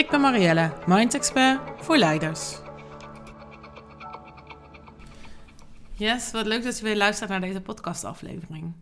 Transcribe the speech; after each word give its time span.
Ik 0.00 0.10
ben 0.10 0.20
Marielle, 0.20 0.72
Mind 0.86 1.14
Expert 1.14 1.60
voor 1.76 1.96
leiders. 1.96 2.58
Yes, 5.92 6.30
wat 6.30 6.46
leuk 6.46 6.62
dat 6.62 6.78
je 6.78 6.84
weer 6.84 6.96
luistert 6.96 7.30
naar 7.30 7.40
deze 7.40 7.60
podcastaflevering. 7.60 8.72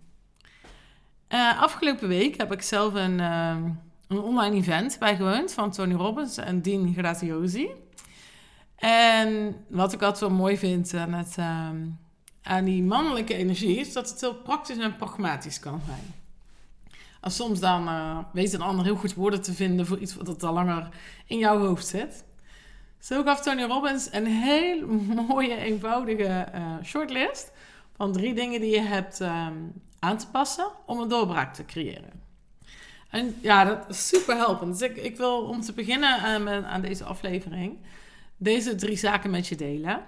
Uh, 1.28 1.62
afgelopen 1.62 2.08
week 2.08 2.36
heb 2.36 2.52
ik 2.52 2.62
zelf 2.62 2.94
een, 2.94 3.18
uh, 3.18 3.56
een 4.08 4.18
online 4.18 4.56
event 4.56 4.98
bijgewoond 4.98 5.52
van 5.52 5.70
Tony 5.70 5.94
Robbins 5.94 6.36
en 6.36 6.62
Dean 6.62 6.94
Graziosi. 6.96 7.68
En 8.76 9.56
wat 9.68 9.92
ik 9.92 10.02
altijd 10.02 10.18
zo 10.18 10.36
mooi 10.36 10.58
vind 10.58 10.94
aan, 10.94 11.12
het, 11.12 11.36
uh, 11.38 11.70
aan 12.42 12.64
die 12.64 12.82
mannelijke 12.82 13.34
energie 13.34 13.78
is 13.78 13.92
dat 13.92 14.10
het 14.10 14.20
heel 14.20 14.34
praktisch 14.34 14.78
en 14.78 14.96
pragmatisch 14.96 15.60
kan 15.60 15.80
zijn. 15.86 16.17
En 17.20 17.30
soms 17.30 17.60
dan 17.60 17.88
uh, 17.88 18.18
weet 18.32 18.52
een 18.52 18.62
ander 18.62 18.84
heel 18.84 18.96
goed 18.96 19.14
woorden 19.14 19.42
te 19.42 19.52
vinden 19.52 19.86
voor 19.86 19.98
iets 19.98 20.14
wat 20.14 20.42
al 20.42 20.52
langer 20.52 20.88
in 21.26 21.38
jouw 21.38 21.58
hoofd 21.58 21.86
zit. 21.86 22.24
Zo 22.98 23.22
gaf 23.22 23.40
Tony 23.40 23.62
Robbins 23.62 24.08
een 24.12 24.26
heel 24.26 24.86
mooie, 25.28 25.56
eenvoudige 25.56 26.48
uh, 26.54 26.74
shortlist 26.84 27.52
van 27.96 28.12
drie 28.12 28.34
dingen 28.34 28.60
die 28.60 28.70
je 28.70 28.80
hebt 28.80 29.20
um, 29.20 29.72
aan 29.98 30.18
te 30.18 30.28
passen 30.28 30.68
om 30.86 31.00
een 31.00 31.08
doorbraak 31.08 31.54
te 31.54 31.64
creëren. 31.64 32.26
En 33.10 33.36
ja, 33.42 33.64
dat 33.64 33.88
is 33.88 34.08
super 34.08 34.36
helpend. 34.36 34.78
Dus 34.78 34.88
ik, 34.88 34.96
ik 34.96 35.16
wil 35.16 35.42
om 35.42 35.60
te 35.60 35.72
beginnen 35.72 36.18
aan, 36.18 36.48
eh, 36.48 36.72
aan 36.72 36.80
deze 36.80 37.04
aflevering 37.04 37.78
deze 38.38 38.74
drie 38.74 38.96
zaken 38.96 39.30
met 39.30 39.46
je 39.46 39.56
delen. 39.56 40.02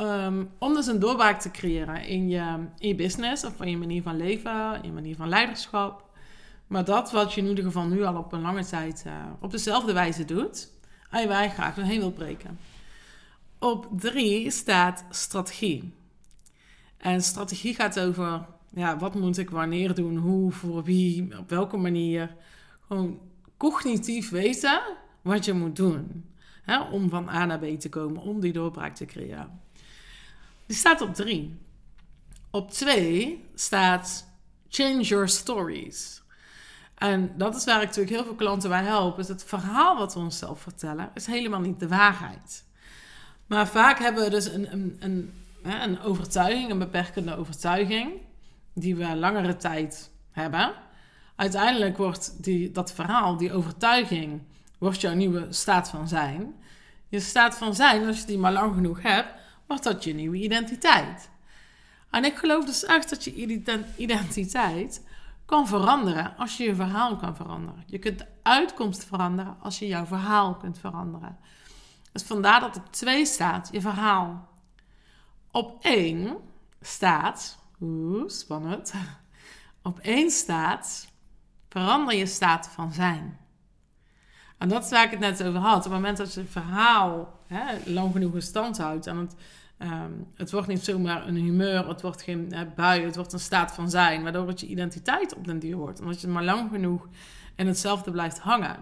Um, 0.00 0.50
om 0.58 0.74
dus 0.74 0.86
een 0.86 0.98
doorbraak 0.98 1.40
te 1.40 1.50
creëren 1.50 2.04
in 2.04 2.28
je, 2.28 2.66
in 2.78 2.88
je 2.88 2.94
business 2.94 3.44
of 3.44 3.60
in 3.60 3.70
je 3.70 3.76
manier 3.76 4.02
van 4.02 4.16
leven, 4.16 4.74
in 4.74 4.82
je 4.82 4.92
manier 4.92 5.16
van 5.16 5.28
leiderschap. 5.28 6.09
Maar 6.70 6.84
dat 6.84 7.10
wat 7.10 7.32
je 7.32 7.40
in 7.40 7.46
ieder 7.46 7.64
geval 7.64 7.86
nu 7.86 8.02
al 8.02 8.16
op 8.16 8.32
een 8.32 8.40
lange 8.40 8.64
tijd 8.64 9.04
uh, 9.06 9.12
op 9.40 9.50
dezelfde 9.50 9.92
wijze 9.92 10.24
doet, 10.24 10.70
en 11.10 11.20
je 11.20 11.28
waar 11.28 11.50
graag 11.50 11.74
doorheen 11.74 11.98
wilt 11.98 12.14
breken. 12.14 12.58
Op 13.58 13.88
drie 13.90 14.50
staat 14.50 15.04
strategie. 15.10 15.92
En 16.96 17.22
strategie 17.22 17.74
gaat 17.74 18.00
over 18.00 18.46
ja, 18.74 18.98
wat 18.98 19.14
moet 19.14 19.38
ik 19.38 19.50
wanneer 19.50 19.94
doen, 19.94 20.16
hoe, 20.16 20.52
voor 20.52 20.84
wie, 20.84 21.38
op 21.38 21.48
welke 21.48 21.76
manier. 21.76 22.36
Gewoon 22.86 23.20
cognitief 23.56 24.30
weten 24.30 24.80
wat 25.22 25.44
je 25.44 25.52
moet 25.52 25.76
doen. 25.76 26.24
Hè, 26.62 26.80
om 26.80 27.08
van 27.08 27.28
A 27.28 27.44
naar 27.44 27.58
B 27.58 27.80
te 27.80 27.88
komen, 27.88 28.22
om 28.22 28.40
die 28.40 28.52
doorbraak 28.52 28.94
te 28.94 29.04
creëren. 29.04 29.60
Die 30.66 30.76
staat 30.76 31.00
op 31.00 31.14
drie. 31.14 31.58
Op 32.50 32.70
twee 32.70 33.44
staat 33.54 34.26
change 34.68 35.02
your 35.02 35.28
stories. 35.28 36.22
En 37.00 37.32
dat 37.36 37.56
is 37.56 37.64
waar 37.64 37.80
ik 37.80 37.86
natuurlijk 37.86 38.14
heel 38.14 38.24
veel 38.24 38.34
klanten 38.34 38.68
bij 38.68 38.82
help. 38.82 39.18
Is 39.18 39.28
het 39.28 39.44
verhaal 39.44 39.98
wat 39.98 40.14
we 40.14 40.20
onszelf 40.20 40.60
vertellen, 40.60 41.10
is 41.14 41.26
helemaal 41.26 41.60
niet 41.60 41.80
de 41.80 41.88
waarheid. 41.88 42.64
Maar 43.46 43.68
vaak 43.68 43.98
hebben 43.98 44.24
we 44.24 44.30
dus 44.30 44.46
een, 44.46 44.72
een, 44.72 44.96
een, 45.00 45.32
een 45.62 46.00
overtuiging, 46.00 46.70
een 46.70 46.78
beperkende 46.78 47.36
overtuiging, 47.36 48.12
die 48.72 48.96
we 48.96 49.16
langere 49.16 49.56
tijd 49.56 50.10
hebben. 50.30 50.72
Uiteindelijk 51.36 51.96
wordt 51.96 52.44
die, 52.44 52.70
dat 52.70 52.92
verhaal, 52.92 53.36
die 53.36 53.52
overtuiging, 53.52 54.42
wordt 54.78 55.00
jouw 55.00 55.14
nieuwe 55.14 55.46
staat 55.50 55.88
van 55.88 56.08
zijn. 56.08 56.54
Je 57.08 57.20
staat 57.20 57.56
van 57.56 57.74
zijn, 57.74 58.06
als 58.06 58.20
je 58.20 58.26
die 58.26 58.38
maar 58.38 58.52
lang 58.52 58.74
genoeg 58.74 59.02
hebt, 59.02 59.28
wordt 59.66 59.84
dat 59.84 60.04
je 60.04 60.14
nieuwe 60.14 60.36
identiteit. 60.36 61.30
En 62.10 62.24
ik 62.24 62.36
geloof 62.36 62.64
dus 62.64 62.84
echt 62.84 63.10
dat 63.10 63.24
je 63.24 63.34
identiteit 63.96 65.02
kan 65.50 65.66
veranderen 65.66 66.36
als 66.36 66.56
je 66.56 66.64
je 66.64 66.74
verhaal 66.74 67.16
kan 67.16 67.36
veranderen. 67.36 67.82
Je 67.86 67.98
kunt 67.98 68.18
de 68.18 68.26
uitkomst 68.42 69.04
veranderen 69.04 69.56
als 69.60 69.78
je 69.78 69.86
jouw 69.86 70.06
verhaal 70.06 70.54
kunt 70.54 70.78
veranderen. 70.78 71.38
Dus 72.12 72.22
vandaar 72.22 72.60
dat 72.60 72.76
op 72.76 72.92
twee 72.92 73.26
staat 73.26 73.68
je 73.72 73.80
verhaal. 73.80 74.48
Op 75.50 75.84
één 75.84 76.36
staat, 76.80 77.58
oeh, 77.80 78.28
spannend. 78.28 78.92
Op 79.82 79.98
één 79.98 80.30
staat, 80.30 81.08
verander 81.68 82.14
je 82.14 82.26
staat 82.26 82.68
van 82.68 82.92
zijn. 82.92 83.38
En 84.58 84.68
dat 84.68 84.84
is 84.84 84.90
waar 84.90 85.04
ik 85.04 85.10
het 85.10 85.20
net 85.20 85.44
over 85.44 85.60
had. 85.60 85.76
Op 85.76 85.82
het 85.82 85.92
moment 85.92 86.16
dat 86.16 86.34
je 86.34 86.44
verhaal 86.44 87.40
hè, 87.46 87.92
lang 87.92 88.12
genoeg 88.12 88.34
in 88.34 88.42
stand 88.42 88.78
houdt 88.78 89.04
het 89.04 89.34
Um, 89.82 90.26
het 90.34 90.50
wordt 90.50 90.66
niet 90.66 90.84
zomaar 90.84 91.26
een 91.26 91.36
humeur, 91.36 91.88
het 91.88 92.02
wordt 92.02 92.22
geen 92.22 92.54
bui, 92.76 93.04
het 93.04 93.16
wordt 93.16 93.32
een 93.32 93.40
staat 93.40 93.72
van 93.72 93.90
zijn, 93.90 94.22
waardoor 94.22 94.48
het 94.48 94.60
je 94.60 94.66
identiteit 94.66 95.36
op 95.36 95.46
den 95.46 95.58
duur 95.58 95.76
wordt. 95.76 96.00
Omdat 96.00 96.20
je 96.20 96.28
maar 96.28 96.44
lang 96.44 96.70
genoeg 96.70 97.08
in 97.56 97.66
hetzelfde 97.66 98.10
blijft 98.10 98.38
hangen. 98.38 98.76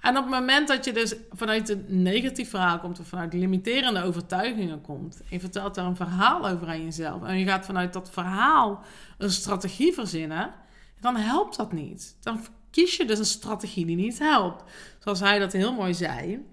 En 0.00 0.16
op 0.16 0.22
het 0.22 0.32
moment 0.32 0.68
dat 0.68 0.84
je 0.84 0.92
dus 0.92 1.14
vanuit 1.30 1.68
een 1.68 1.84
negatief 1.88 2.50
verhaal 2.50 2.78
komt 2.78 3.00
of 3.00 3.06
vanuit 3.06 3.32
limiterende 3.32 4.02
overtuigingen 4.02 4.80
komt, 4.80 5.20
en 5.20 5.26
je 5.28 5.40
vertelt 5.40 5.74
daar 5.74 5.86
een 5.86 5.96
verhaal 5.96 6.48
over 6.48 6.68
aan 6.68 6.84
jezelf, 6.84 7.22
en 7.22 7.38
je 7.38 7.46
gaat 7.46 7.64
vanuit 7.64 7.92
dat 7.92 8.10
verhaal 8.10 8.82
een 9.18 9.30
strategie 9.30 9.92
verzinnen, 9.92 10.52
dan 11.00 11.16
helpt 11.16 11.56
dat 11.56 11.72
niet. 11.72 12.16
Dan 12.20 12.40
kies 12.70 12.96
je 12.96 13.04
dus 13.04 13.18
een 13.18 13.24
strategie 13.24 13.86
die 13.86 13.96
niet 13.96 14.18
helpt. 14.18 14.64
Zoals 14.98 15.20
hij 15.20 15.38
dat 15.38 15.52
heel 15.52 15.72
mooi 15.72 15.94
zei. 15.94 16.44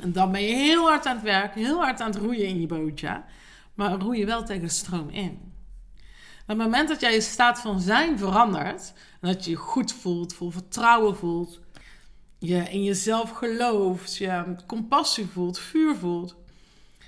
En 0.00 0.12
dan 0.12 0.32
ben 0.32 0.42
je 0.42 0.54
heel 0.54 0.88
hard 0.88 1.06
aan 1.06 1.14
het 1.14 1.24
werk, 1.24 1.54
heel 1.54 1.78
hard 1.78 2.00
aan 2.00 2.10
het 2.10 2.20
roeien 2.20 2.46
in 2.46 2.60
je 2.60 2.66
bootje. 2.66 3.22
Maar 3.74 3.92
roei 3.92 4.18
je 4.18 4.26
wel 4.26 4.44
tegen 4.44 4.62
de 4.62 4.68
stroom 4.68 5.08
in. 5.08 5.52
Op 6.42 6.50
het 6.50 6.56
moment 6.56 6.88
dat 6.88 7.00
jij 7.00 7.12
je 7.12 7.20
staat 7.20 7.60
van 7.60 7.80
zijn 7.80 8.18
verandert, 8.18 8.92
en 9.20 9.28
dat 9.28 9.44
je 9.44 9.50
je 9.50 9.56
goed 9.56 9.92
voelt, 9.92 10.34
vol 10.34 10.50
vertrouwen 10.50 11.16
voelt, 11.16 11.60
je 12.38 12.70
in 12.70 12.84
jezelf 12.84 13.30
gelooft, 13.30 14.16
je 14.16 14.56
compassie 14.66 15.26
voelt, 15.26 15.58
vuur 15.58 15.96
voelt, 15.96 16.36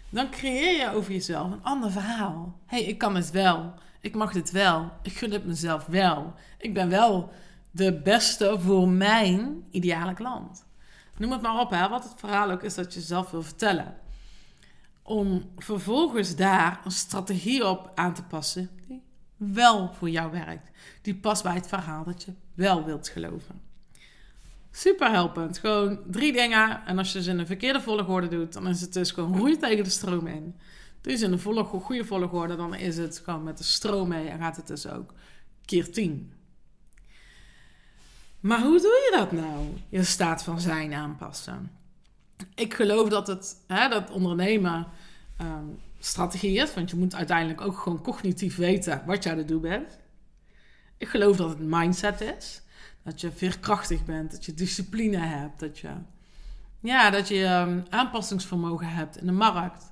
dan 0.09 0.31
creëer 0.31 0.81
je 0.81 0.95
over 0.95 1.13
jezelf 1.13 1.53
een 1.53 1.63
ander 1.63 1.91
verhaal. 1.91 2.59
Hé, 2.67 2.79
hey, 2.79 2.87
ik 2.87 2.99
kan 2.99 3.15
het 3.15 3.31
wel. 3.31 3.75
Ik 4.01 4.15
mag 4.15 4.33
dit 4.33 4.51
wel. 4.51 4.93
Ik 5.03 5.13
gun 5.13 5.33
het 5.33 5.47
mezelf 5.47 5.87
wel. 5.87 6.35
Ik 6.59 6.75
ben 6.75 6.89
wel 6.89 7.31
de 7.71 8.01
beste 8.03 8.57
voor 8.61 8.89
mijn 8.89 9.65
ideale 9.71 10.15
klant. 10.15 10.66
Noem 11.19 11.33
het 11.33 11.43
maar 11.43 11.61
op, 11.61 11.71
hè, 11.71 11.89
wat 11.89 12.05
het 12.05 12.13
verhaal 12.17 12.51
ook 12.51 12.63
is 12.63 12.75
dat 12.75 12.95
je 12.95 13.01
zelf 13.01 13.31
wil 13.31 13.43
vertellen. 13.43 13.95
Om 15.03 15.51
vervolgens 15.57 16.37
daar 16.37 16.81
een 16.85 16.91
strategie 16.91 17.67
op 17.67 17.91
aan 17.95 18.15
te 18.15 18.23
passen 18.23 18.71
die 18.87 19.03
wel 19.37 19.93
voor 19.93 20.11
jou 20.11 20.31
werkt. 20.31 20.71
Die 21.03 21.15
past 21.15 21.43
bij 21.43 21.55
het 21.55 21.67
verhaal 21.67 22.05
dat 22.05 22.23
je 22.23 22.33
wel 22.55 22.85
wilt 22.85 23.09
geloven. 23.09 23.61
Super 24.71 25.11
helpend. 25.11 25.59
Gewoon 25.59 25.99
drie 26.07 26.33
dingen. 26.33 26.87
En 26.87 26.99
als 26.99 27.13
je 27.13 27.23
ze 27.23 27.31
in 27.31 27.39
een 27.39 27.47
verkeerde 27.47 27.81
volgorde 27.81 28.29
doet, 28.29 28.53
dan 28.53 28.69
is 28.69 28.81
het 28.81 28.93
dus 28.93 29.11
gewoon 29.11 29.37
roei 29.37 29.57
tegen 29.57 29.85
de 29.85 29.91
stroom 29.91 30.27
in. 30.27 30.55
Ze 31.03 31.25
in 31.25 31.39
volgorde, 31.39 31.85
goede 31.85 32.05
volgorde, 32.05 32.57
dan 32.57 32.75
is 32.75 32.97
het 32.97 33.23
gewoon 33.25 33.43
met 33.43 33.59
de 33.59 33.65
stroom 33.65 34.09
mee 34.09 34.29
en 34.29 34.39
gaat 34.39 34.57
het 34.57 34.67
dus 34.67 34.89
ook 34.89 35.13
keer 35.65 35.93
tien. 35.93 36.33
Maar 38.47 38.61
hoe 38.63 38.81
doe 38.81 39.11
je 39.11 39.17
dat 39.17 39.33
nou? 39.33 39.67
Je 39.89 40.05
staat 40.05 40.43
van 40.43 40.61
zijn 40.61 40.95
aanpassen. 40.95 41.71
Ik 42.55 42.75
geloof 42.75 43.09
dat 43.09 43.27
het 43.27 43.57
hè, 43.67 43.89
dat 43.89 44.11
ondernemen 44.11 44.87
um, 45.41 45.79
strategie 45.99 46.59
is, 46.59 46.75
want 46.75 46.91
je 46.91 46.97
moet 46.97 47.15
uiteindelijk 47.15 47.61
ook 47.61 47.79
gewoon 47.79 48.03
cognitief 48.03 48.57
weten 48.57 49.03
wat 49.07 49.23
je 49.23 49.31
aan 49.31 49.39
het 49.39 49.49
doen 49.49 49.61
bent. 49.61 49.99
Ik 50.97 51.09
geloof 51.09 51.37
dat 51.37 51.49
het 51.49 51.59
mindset 51.61 52.21
is. 52.21 52.63
Dat 53.03 53.21
je 53.21 53.33
veerkrachtig 53.33 54.05
bent, 54.05 54.31
dat 54.31 54.45
je 54.45 54.55
discipline 54.55 55.19
hebt, 55.19 55.61
dat 55.61 55.79
je, 55.79 55.91
ja, 56.81 57.11
dat 57.11 57.29
je 57.29 57.45
um, 57.45 57.85
aanpassingsvermogen 57.89 58.89
hebt 58.89 59.17
in 59.17 59.27
de 59.27 59.33
markt. 59.33 59.89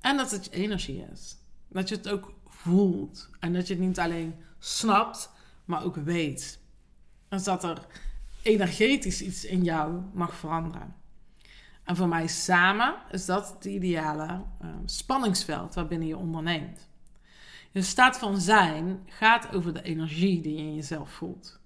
En 0.00 0.16
dat 0.16 0.30
het 0.30 0.50
energie 0.50 1.06
is. 1.12 1.36
Dat 1.68 1.88
je 1.88 1.96
het 1.96 2.08
ook 2.08 2.32
voelt. 2.46 3.28
En 3.40 3.52
dat 3.52 3.66
je 3.66 3.74
het 3.74 3.82
niet 3.82 3.98
alleen 3.98 4.34
snapt, 4.58 5.30
maar 5.64 5.84
ook 5.84 5.96
weet. 5.96 6.57
Dus 7.28 7.44
dat 7.44 7.64
er 7.64 7.86
energetisch 8.42 9.22
iets 9.22 9.44
in 9.44 9.64
jou 9.64 10.00
mag 10.12 10.34
veranderen. 10.34 10.94
En 11.84 11.96
voor 11.96 12.08
mij 12.08 12.26
samen 12.26 12.94
is 13.10 13.26
dat 13.26 13.54
het 13.54 13.64
ideale 13.64 14.42
uh, 14.62 14.68
spanningsveld 14.84 15.74
waarbinnen 15.74 16.08
je 16.08 16.16
onderneemt. 16.16 16.88
Je 17.70 17.82
staat 17.82 18.18
van 18.18 18.40
zijn 18.40 19.00
gaat 19.06 19.54
over 19.54 19.74
de 19.74 19.82
energie 19.82 20.40
die 20.40 20.56
je 20.56 20.62
in 20.62 20.74
jezelf 20.74 21.10
voelt. 21.10 21.60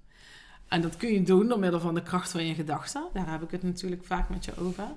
En 0.68 0.80
dat 0.80 0.96
kun 0.96 1.12
je 1.12 1.22
doen 1.22 1.48
door 1.48 1.58
middel 1.58 1.80
van 1.80 1.94
de 1.94 2.02
kracht 2.02 2.30
van 2.30 2.46
je 2.46 2.54
gedachten. 2.54 3.08
Daar 3.12 3.30
heb 3.30 3.42
ik 3.42 3.50
het 3.50 3.62
natuurlijk 3.62 4.04
vaak 4.04 4.28
met 4.28 4.44
je 4.44 4.56
over. 4.56 4.88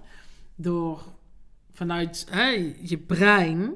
Door 0.56 1.04
vanuit 1.72 2.28
je 2.82 2.98
brein 2.98 3.74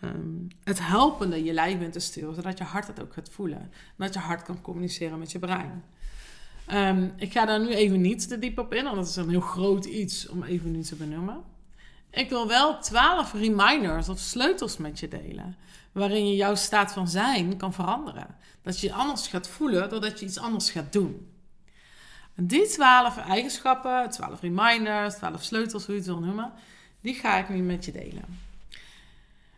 ehm, 0.00 0.46
het 0.64 0.86
helpende 0.86 1.44
je 1.44 1.52
lijf 1.52 1.80
in 1.80 1.90
te 1.90 1.98
sturen, 1.98 2.34
zodat 2.34 2.58
je 2.58 2.64
hart 2.64 2.86
het 2.86 3.00
ook 3.00 3.12
gaat 3.12 3.30
voelen. 3.30 3.60
En 3.60 3.70
dat 3.96 4.14
je 4.14 4.20
hart 4.20 4.42
kan 4.42 4.60
communiceren 4.60 5.18
met 5.18 5.32
je 5.32 5.38
brein. 5.38 5.84
Ehm, 6.70 7.08
ik 7.16 7.32
ga 7.32 7.44
daar 7.44 7.60
nu 7.60 7.68
even 7.68 8.00
niet 8.00 8.28
te 8.28 8.38
diep 8.38 8.58
op 8.58 8.74
in, 8.74 8.84
want 8.84 8.96
dat 8.96 9.06
is 9.06 9.16
een 9.16 9.28
heel 9.28 9.40
groot 9.40 9.84
iets 9.84 10.28
om 10.28 10.42
even 10.42 10.70
nu 10.70 10.82
te 10.82 10.94
benoemen. 10.94 11.42
Ik 12.10 12.28
wil 12.28 12.48
wel 12.48 12.78
twaalf 12.78 13.32
reminders 13.32 14.08
of 14.08 14.18
sleutels 14.18 14.76
met 14.76 15.00
je 15.00 15.08
delen, 15.08 15.56
waarin 15.92 16.28
je 16.28 16.36
jouw 16.36 16.54
staat 16.54 16.92
van 16.92 17.08
zijn 17.08 17.56
kan 17.56 17.72
veranderen. 17.72 18.26
Dat 18.62 18.80
je 18.80 18.92
anders 18.92 19.26
gaat 19.26 19.48
voelen 19.48 19.88
doordat 19.88 20.20
je 20.20 20.26
iets 20.26 20.38
anders 20.38 20.70
gaat 20.70 20.92
doen. 20.92 21.28
En 22.34 22.46
die 22.46 22.66
twaalf 22.66 23.16
eigenschappen, 23.16 24.10
twaalf 24.10 24.40
reminders, 24.40 25.14
twaalf 25.14 25.42
sleutels, 25.42 25.84
hoe 25.84 25.94
je 25.94 26.00
het 26.00 26.08
wil 26.10 26.20
noemen, 26.20 26.52
die 27.00 27.14
ga 27.14 27.38
ik 27.38 27.48
nu 27.48 27.62
met 27.62 27.84
je 27.84 27.92
delen. 27.92 28.38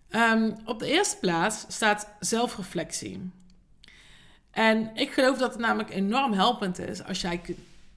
Ehm, 0.09 0.53
op 0.65 0.79
de 0.79 0.87
eerste 0.87 1.17
plaats 1.17 1.65
staat 1.69 2.09
zelfreflectie. 2.21 3.31
En 4.53 4.91
ik 4.95 5.13
geloof 5.13 5.39
dat 5.39 5.53
het 5.53 5.61
namelijk 5.61 5.91
enorm 5.91 6.33
helpend 6.33 6.79
is 6.79 7.05
als 7.05 7.21
jij 7.21 7.41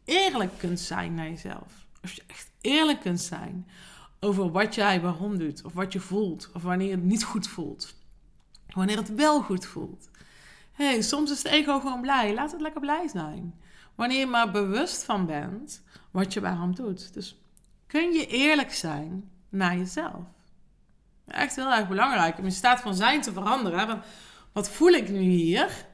eerlijk 0.06 0.52
kunt 0.58 0.80
zijn 0.80 1.14
naar 1.14 1.30
jezelf. 1.30 1.86
Als 2.02 2.14
je 2.14 2.24
echt 2.28 2.52
eerlijk 2.62 3.00
kunt 3.00 3.22
zijn 3.22 3.68
over 4.20 4.52
wat 4.52 4.76
jij 4.76 5.02
waarom 5.02 5.38
doet, 5.38 5.64
of 5.64 5.74
wat 5.74 5.94
je 5.94 6.00
voelt, 6.00 6.50
of 6.54 6.62
wanneer 6.62 6.92
het 6.92 7.04
niet 7.04 7.24
goed 7.24 7.48
voelt. 7.48 7.94
Wanneer 8.70 8.98
het 8.98 9.16
wel 9.16 9.42
goed 9.42 9.66
voelt. 9.66 10.10
hey, 10.72 11.02
soms 11.02 11.32
is 11.32 11.38
het 11.38 11.48
ego 11.48 11.80
gewoon 11.80 12.02
blij. 12.02 12.34
Laat 12.34 12.52
het 12.52 12.62
lekker 12.62 12.82
blij 12.82 13.08
zijn. 13.08 13.60
Wanneer 13.96 14.20
je 14.20 14.26
maar 14.26 14.52
bewust 14.52 15.04
van 15.04 15.26
bent 15.26 15.82
wat 16.12 16.34
je 16.34 16.42
waarom 16.42 16.76
doet. 16.76 17.14
Dus 17.14 17.40
kun 17.88 18.14
je 18.14 18.28
eerlijk 18.28 18.74
zijn 18.74 19.30
naar 19.50 19.78
jezelf. 19.78 20.24
Echt 21.28 21.56
heel 21.56 21.74
erg 21.74 21.88
belangrijk 21.88 22.38
om 22.38 22.44
je 22.44 22.52
staat 22.52 22.80
van 22.80 22.96
zijn 22.96 23.22
te 23.22 23.34
veranderen. 23.34 24.02
wat 24.52 24.70
voel 24.70 24.92
ik 24.92 25.10
nu 25.10 25.20
hier? 25.20 25.86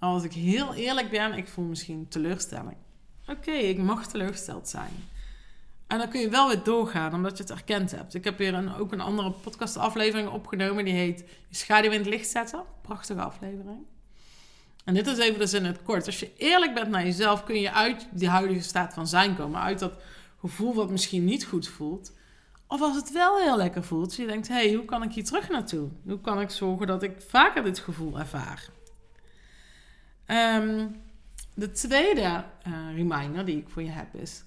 Als 0.00 0.24
ik 0.24 0.32
heel 0.32 0.74
eerlijk 0.74 1.10
ben, 1.10 1.32
ik 1.32 1.48
voel 1.48 1.64
misschien 1.64 2.08
teleurstelling. 2.08 2.76
Oké, 3.26 3.50
ik 3.50 3.78
mag 3.78 4.06
teleurgesteld 4.06 4.68
zijn. 4.68 4.90
En 5.86 5.98
dan 5.98 6.08
kun 6.08 6.20
je 6.20 6.28
wel 6.28 6.48
weer 6.48 6.62
doorgaan, 6.62 7.14
omdat 7.14 7.36
je 7.36 7.42
het 7.42 7.52
erkend 7.52 7.90
hebt. 7.90 8.14
Ik 8.14 8.24
heb 8.24 8.38
hier 8.38 8.54
een, 8.54 8.74
ook 8.74 8.92
een 8.92 9.00
andere 9.00 9.30
podcastaflevering 9.30 10.28
opgenomen. 10.28 10.84
Die 10.84 10.94
heet 10.94 11.24
Je 11.48 11.56
schaduw 11.56 11.90
in 11.90 11.98
het 11.98 12.08
licht 12.08 12.28
zetten. 12.28 12.62
Prachtige 12.82 13.20
aflevering. 13.20 13.78
En 14.84 14.94
dit 14.94 15.06
is 15.06 15.18
even 15.18 15.38
dus 15.38 15.52
in 15.52 15.64
het 15.64 15.82
kort. 15.82 16.06
Als 16.06 16.20
je 16.20 16.32
eerlijk 16.36 16.74
bent 16.74 16.88
naar 16.88 17.04
jezelf, 17.04 17.44
kun 17.44 17.60
je 17.60 17.72
uit 17.72 18.06
die 18.10 18.28
huidige 18.28 18.62
staat 18.62 18.94
van 18.94 19.06
zijn 19.06 19.36
komen. 19.36 19.60
Uit 19.60 19.78
dat 19.78 19.92
gevoel 20.40 20.74
wat 20.74 20.90
misschien 20.90 21.24
niet 21.24 21.44
goed 21.44 21.68
voelt. 21.68 22.12
Of 22.66 22.80
als 22.80 22.96
het 22.96 23.12
wel 23.12 23.38
heel 23.38 23.56
lekker 23.56 23.84
voelt. 23.84 24.16
je 24.16 24.26
denkt, 24.26 24.48
hé, 24.48 24.54
hey, 24.54 24.74
hoe 24.74 24.84
kan 24.84 25.02
ik 25.02 25.12
hier 25.12 25.24
terug 25.24 25.48
naartoe? 25.48 25.88
Hoe 26.04 26.20
kan 26.20 26.40
ik 26.40 26.50
zorgen 26.50 26.86
dat 26.86 27.02
ik 27.02 27.12
vaker 27.28 27.62
dit 27.62 27.78
gevoel 27.78 28.18
ervaar? 28.18 28.68
Ehm, 30.30 30.86
de 31.54 31.70
tweede 31.70 32.44
uh, 32.66 32.94
reminder 32.94 33.44
die 33.44 33.56
ik 33.56 33.68
voor 33.68 33.82
je 33.82 33.90
heb 33.90 34.14
is... 34.14 34.44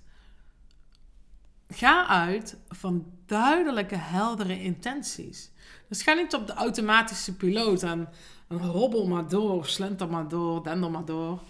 Ga 1.68 2.08
uit 2.08 2.58
van 2.68 3.06
duidelijke, 3.26 3.96
heldere 3.96 4.62
intenties. 4.62 5.52
Dus 5.90 6.04
ga 6.04 6.14
niet 6.14 6.34
op 6.34 6.48
de 6.48 6.54
automatische 6.54 7.36
piloot 7.36 7.84
en, 7.84 8.10
en 8.48 8.58
hobbel 8.58 9.08
maar 9.08 9.30
door, 9.30 9.66
slenter 9.66 10.10
maar 10.10 10.28
door, 10.28 10.64
dender 10.64 10.92
maar 10.92 11.06
door. 11.06 11.42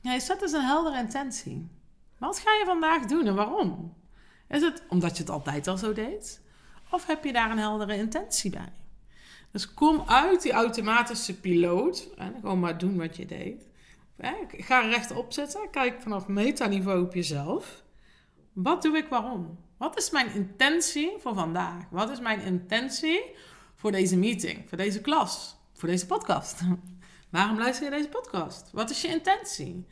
Nee, 0.00 0.20
zet 0.20 0.40
dus 0.40 0.52
een 0.52 0.64
heldere 0.64 0.98
intentie. 0.98 1.68
Wat 2.18 2.38
ga 2.38 2.50
je 2.50 2.64
vandaag 2.66 3.04
doen 3.04 3.26
en 3.26 3.34
waarom? 3.34 3.94
Is 4.48 4.62
het 4.62 4.82
omdat 4.88 5.16
je 5.16 5.22
het 5.22 5.32
altijd 5.32 5.68
al 5.68 5.78
zo 5.78 5.92
deed? 5.92 6.40
Of 6.90 7.06
heb 7.06 7.24
je 7.24 7.32
daar 7.32 7.50
een 7.50 7.58
heldere 7.58 7.96
intentie 7.96 8.50
bij? 8.50 8.72
Dus 9.50 9.74
kom 9.74 10.02
uit 10.06 10.42
die 10.42 10.52
automatische 10.52 11.40
piloot 11.40 12.08
en 12.16 12.34
gewoon 12.40 12.60
maar 12.60 12.78
doen 12.78 12.96
wat 12.96 13.16
je 13.16 13.26
deed. 13.26 13.70
Ga 14.50 14.80
rechtop 14.80 15.32
zitten, 15.32 15.70
kijk 15.70 16.00
vanaf 16.00 16.28
metaniveau 16.28 17.04
op 17.04 17.14
jezelf. 17.14 17.82
Wat 18.52 18.82
doe 18.82 18.96
ik 18.96 19.08
waarom? 19.08 19.58
Wat 19.76 19.98
is 19.98 20.10
mijn 20.10 20.34
intentie 20.34 21.12
voor 21.18 21.34
vandaag? 21.34 21.84
Wat 21.90 22.10
is 22.10 22.20
mijn 22.20 22.40
intentie 22.40 23.34
voor 23.74 23.92
deze 23.92 24.16
meeting, 24.16 24.68
voor 24.68 24.78
deze 24.78 25.00
klas, 25.00 25.56
voor 25.72 25.88
deze 25.88 26.06
podcast? 26.06 26.60
Waarom 27.30 27.58
luister 27.58 27.84
je 27.84 27.90
deze 27.90 28.08
podcast? 28.08 28.70
Wat 28.72 28.90
is 28.90 29.00
je 29.00 29.08
intentie? 29.08 29.86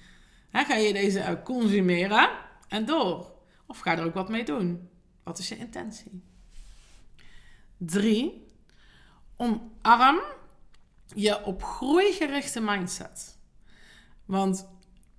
ga 0.52 0.74
je 0.74 0.92
deze 0.92 1.40
consumeren 1.44 2.30
en 2.68 2.84
door? 2.84 3.32
Of 3.66 3.78
ga 3.78 3.98
er 3.98 4.04
ook 4.04 4.14
wat 4.14 4.28
mee 4.28 4.44
doen? 4.44 4.88
Wat 5.22 5.38
is 5.38 5.48
je 5.48 5.56
intentie? 5.56 6.22
Drie, 7.76 8.46
omarm 9.36 10.20
je 11.14 11.44
op 11.44 11.62
groei 11.62 12.12
gerichte 12.12 12.60
mindset. 12.60 13.39
Want 14.30 14.68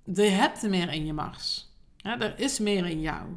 je 0.04 0.22
hebt 0.22 0.62
meer 0.62 0.92
in 0.92 1.06
je 1.06 1.12
mars. 1.12 1.70
Er 2.02 2.38
is 2.38 2.58
meer 2.58 2.86
in 2.86 3.00
jou. 3.00 3.28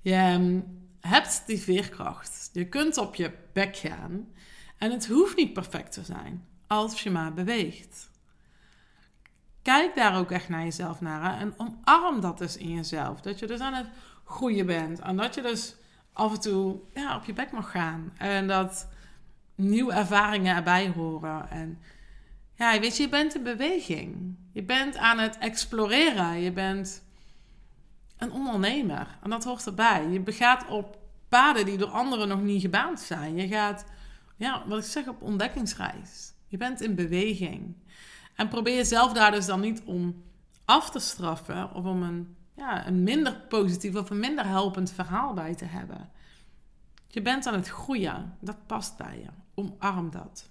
Je 0.00 0.14
ehm, 0.14 0.60
hebt 1.00 1.42
die 1.46 1.60
veerkracht. 1.60 2.50
Je 2.52 2.68
kunt 2.68 2.96
op 2.96 3.14
je 3.14 3.32
bek 3.52 3.76
gaan. 3.76 4.28
En 4.76 4.90
het 4.90 5.06
hoeft 5.06 5.36
niet 5.36 5.52
perfect 5.52 5.92
te 5.92 6.02
zijn, 6.02 6.46
als 6.66 7.02
je 7.02 7.10
maar 7.10 7.34
beweegt. 7.34 8.10
Kijk 9.62 9.94
daar 9.94 10.18
ook 10.18 10.30
echt 10.30 10.48
naar 10.48 10.64
jezelf 10.64 11.00
naar 11.00 11.38
en 11.38 11.54
omarm 11.56 12.20
dat 12.20 12.38
dus 12.38 12.56
in 12.56 12.74
jezelf. 12.74 13.20
Dat 13.20 13.38
je 13.38 13.46
dus 13.46 13.60
aan 13.60 13.74
het 13.74 13.88
groeien 14.24 14.66
bent. 14.66 14.98
En 14.98 15.16
dat 15.16 15.34
je 15.34 15.42
dus 15.42 15.76
af 16.12 16.34
en 16.34 16.40
toe 16.40 16.80
ja, 16.94 17.16
op 17.16 17.24
je 17.24 17.32
bek 17.32 17.50
mag 17.50 17.70
gaan. 17.70 18.12
En 18.18 18.46
dat 18.46 18.88
nieuwe 19.54 19.92
ervaringen 19.92 20.56
erbij 20.56 20.88
horen. 20.88 21.50
En 21.50 21.78
ja, 22.58 22.80
weet 22.80 22.96
je, 22.96 23.02
je 23.02 23.08
bent 23.08 23.34
in 23.34 23.42
beweging. 23.42 24.36
Je 24.52 24.62
bent 24.62 24.96
aan 24.96 25.18
het 25.18 25.38
exploreren. 25.38 26.40
Je 26.40 26.52
bent 26.52 27.02
een 28.16 28.32
ondernemer. 28.32 29.18
En 29.22 29.30
dat 29.30 29.44
hoort 29.44 29.66
erbij. 29.66 30.08
Je 30.08 30.20
begaat 30.20 30.68
op 30.68 30.98
paden 31.28 31.64
die 31.64 31.78
door 31.78 31.90
anderen 31.90 32.28
nog 32.28 32.42
niet 32.42 32.60
gebaand 32.60 33.00
zijn. 33.00 33.36
Je 33.36 33.48
gaat, 33.48 33.84
ja, 34.36 34.62
wat 34.66 34.78
ik 34.78 34.84
zeg, 34.84 35.08
op 35.08 35.22
ontdekkingsreis. 35.22 36.32
Je 36.46 36.56
bent 36.56 36.80
in 36.80 36.94
beweging. 36.94 37.76
En 38.34 38.48
probeer 38.48 38.74
jezelf 38.74 39.12
daar 39.12 39.30
dus 39.30 39.46
dan 39.46 39.60
niet 39.60 39.82
om 39.84 40.22
af 40.64 40.90
te 40.90 40.98
straffen 40.98 41.74
of 41.74 41.84
om 41.84 42.02
een, 42.02 42.36
ja, 42.56 42.86
een 42.86 43.02
minder 43.02 43.40
positief 43.48 43.94
of 43.94 44.10
een 44.10 44.20
minder 44.20 44.46
helpend 44.46 44.92
verhaal 44.92 45.34
bij 45.34 45.54
te 45.54 45.64
hebben. 45.64 46.10
Je 47.08 47.22
bent 47.22 47.46
aan 47.46 47.54
het 47.54 47.68
groeien. 47.68 48.36
Dat 48.40 48.66
past 48.66 48.96
bij 48.96 49.18
je. 49.18 49.28
Omarm 49.54 50.10
dat. 50.10 50.50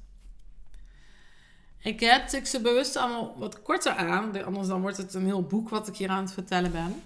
Ik 1.79 1.99
heb 1.99 2.31
ik 2.31 2.45
ze 2.45 2.61
bewust 2.61 2.95
allemaal 2.95 3.35
wat 3.37 3.61
korter 3.61 3.91
aan. 3.91 4.43
Anders 4.45 4.67
dan 4.67 4.81
wordt 4.81 4.97
het 4.97 5.13
een 5.13 5.25
heel 5.25 5.43
boek 5.43 5.69
wat 5.69 5.87
ik 5.87 5.95
hier 5.95 6.09
aan 6.09 6.23
het 6.23 6.33
vertellen 6.33 6.71
ben. 6.71 7.01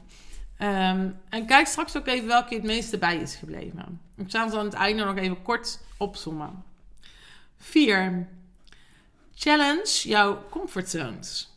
Ehm, 0.58 1.10
en 1.30 1.46
kijk 1.46 1.68
straks 1.68 1.98
ook 1.98 2.08
even 2.08 2.28
welke 2.28 2.54
het 2.54 2.64
meeste 2.64 2.98
bij 2.98 3.18
is 3.18 3.36
gebleven. 3.36 4.02
Ik 4.18 4.32
zal 4.32 4.50
ze 4.50 4.58
aan 4.58 4.66
het 4.66 4.74
einde 4.74 5.04
nog 5.04 5.18
even 5.18 5.42
kort 5.42 5.80
opzommen. 5.98 6.64
4. 7.58 8.28
Challenge 9.36 10.02
jouw 10.04 10.44
comfortzones. 10.50 11.52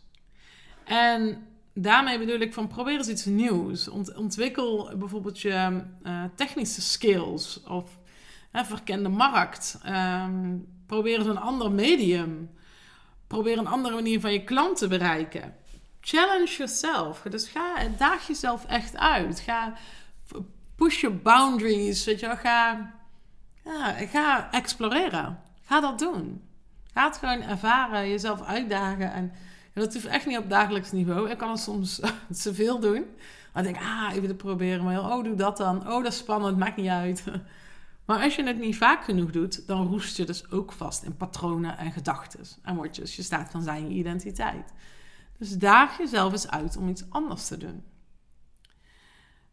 En 0.85 1.47
daarmee 1.73 2.19
bedoel 2.19 2.41
ik 2.41 2.55
van 2.55 2.69
probeer 2.69 2.97
eens 2.97 3.09
iets 3.09 3.25
nieuws. 3.25 3.89
ontwikkel 3.89 4.91
bijvoorbeeld 4.97 5.41
je 5.41 5.83
uh, 6.03 6.25
technische 6.35 6.81
skills 6.81 7.63
of 7.63 7.99
uh, 8.53 8.65
verken 8.65 9.03
de 9.03 9.09
markt. 9.09 9.79
Um, 9.87 10.67
probeer 10.87 11.19
eens 11.19 11.27
een 11.27 11.39
ander 11.39 11.71
medium. 11.71 12.51
Probeer 13.35 13.59
een 13.59 13.67
andere 13.67 13.95
manier 13.95 14.21
van 14.21 14.33
je 14.33 14.45
klant 14.45 14.77
te 14.79 14.89
bereiken. 14.89 15.55
Challenge 16.01 16.57
yourself. 16.57 17.23
Dus 17.31 17.49
ga, 17.49 17.75
daag 17.99 18.27
jezelf 18.27 18.65
echt 18.67 18.97
uit. 18.97 19.41
Ga 19.41 19.73
push 20.77 21.01
your 21.01 21.17
boundaries. 21.17 22.05
Weet 22.05 22.21
je. 22.21 22.37
Ga, 22.37 22.95
ga 23.97 24.51
exploreren. 24.51 25.39
Ga 25.65 25.81
dat 25.81 25.99
doen. 25.99 26.43
Ga 26.93 27.07
het 27.07 27.17
gewoon 27.17 27.43
ervaren, 27.43 28.09
jezelf 28.09 28.43
uitdagen. 28.43 29.13
En 29.13 29.33
dat 29.73 29.95
hoeft 29.95 30.07
echt 30.07 30.27
niet 30.27 30.39
op 30.39 30.51
dagelijks 30.51 30.93
niveau. 30.93 31.31
Ik 31.31 31.39
kan 31.39 31.51
het 31.51 31.61
soms 31.61 32.01
te 32.43 32.55
veel 32.55 32.81
doen. 32.81 33.05
Denk 33.55 33.77
ik, 33.77 33.83
ah, 33.83 34.11
even 34.13 34.29
te 34.29 34.35
proberen. 34.35 34.85
Maar 34.85 34.99
oh, 34.99 35.25
doe 35.25 35.35
dat 35.35 35.57
dan. 35.57 35.89
Oh, 35.89 36.03
dat 36.03 36.13
is 36.13 36.19
spannend, 36.19 36.59
maakt 36.59 36.77
niet 36.77 36.89
uit. 36.89 37.25
Maar 38.05 38.23
als 38.23 38.37
je 38.37 38.45
het 38.45 38.59
niet 38.59 38.77
vaak 38.77 39.05
genoeg 39.05 39.31
doet, 39.31 39.67
dan 39.67 39.87
roest 39.87 40.17
je 40.17 40.25
dus 40.25 40.51
ook 40.51 40.73
vast 40.73 41.03
in 41.03 41.17
patronen 41.17 41.79
en 41.79 41.93
gedachten. 41.93 42.41
En 42.63 42.77
word 42.77 42.97
je 42.97 43.03
dus 43.03 43.17
je 43.17 43.23
staat 43.23 43.51
van 43.51 43.63
zijn 43.63 43.89
je 43.89 43.95
identiteit. 43.95 44.73
Dus 45.39 45.59
daag 45.59 45.99
jezelf 45.99 46.33
eens 46.33 46.49
uit 46.49 46.77
om 46.77 46.89
iets 46.89 47.11
anders 47.11 47.47
te 47.47 47.57
doen. 47.57 47.85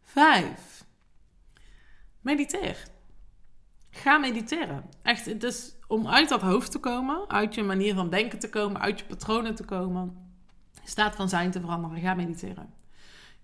Vijf. 0.02 0.84
Mediteer. 2.20 2.76
Ga 3.90 4.18
mediteren. 4.18 4.84
Echt, 5.02 5.24
het 5.24 5.42
is 5.42 5.74
om 5.86 6.08
uit 6.08 6.28
dat 6.28 6.40
hoofd 6.40 6.70
te 6.70 6.78
komen, 6.78 7.28
uit 7.28 7.54
je 7.54 7.62
manier 7.62 7.94
van 7.94 8.10
denken 8.10 8.38
te 8.38 8.48
komen, 8.48 8.80
uit 8.80 8.98
je 8.98 9.04
patronen 9.04 9.54
te 9.54 9.64
komen, 9.64 10.30
staat 10.84 11.16
van 11.16 11.28
zijn 11.28 11.50
te 11.50 11.60
veranderen. 11.60 12.00
Ga 12.00 12.14
mediteren. 12.14 12.74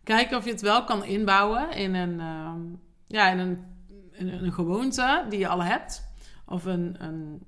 Kijken 0.03 0.37
of 0.37 0.45
je 0.45 0.51
het 0.51 0.61
wel 0.61 0.85
kan 0.85 1.05
inbouwen 1.05 1.71
in 1.71 1.95
een, 1.95 2.21
ehm, 2.21 2.61
ja, 3.07 3.31
in 3.31 3.39
een, 3.39 3.65
in 4.19 4.29
een 4.29 4.53
gewoonte 4.53 5.27
die 5.29 5.39
je 5.39 5.49
al 5.49 5.63
hebt. 5.63 6.05
Of 6.47 6.65
een, 6.65 6.97
een, 6.99 7.43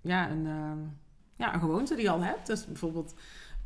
ja, 0.00 0.30
een, 0.30 0.46
ehm, 0.46 0.78
ja, 1.36 1.54
een 1.54 1.60
gewoonte 1.60 1.94
die 1.94 2.04
je 2.04 2.10
al 2.10 2.22
hebt. 2.22 2.46
Dus 2.46 2.66
bijvoorbeeld 2.66 3.14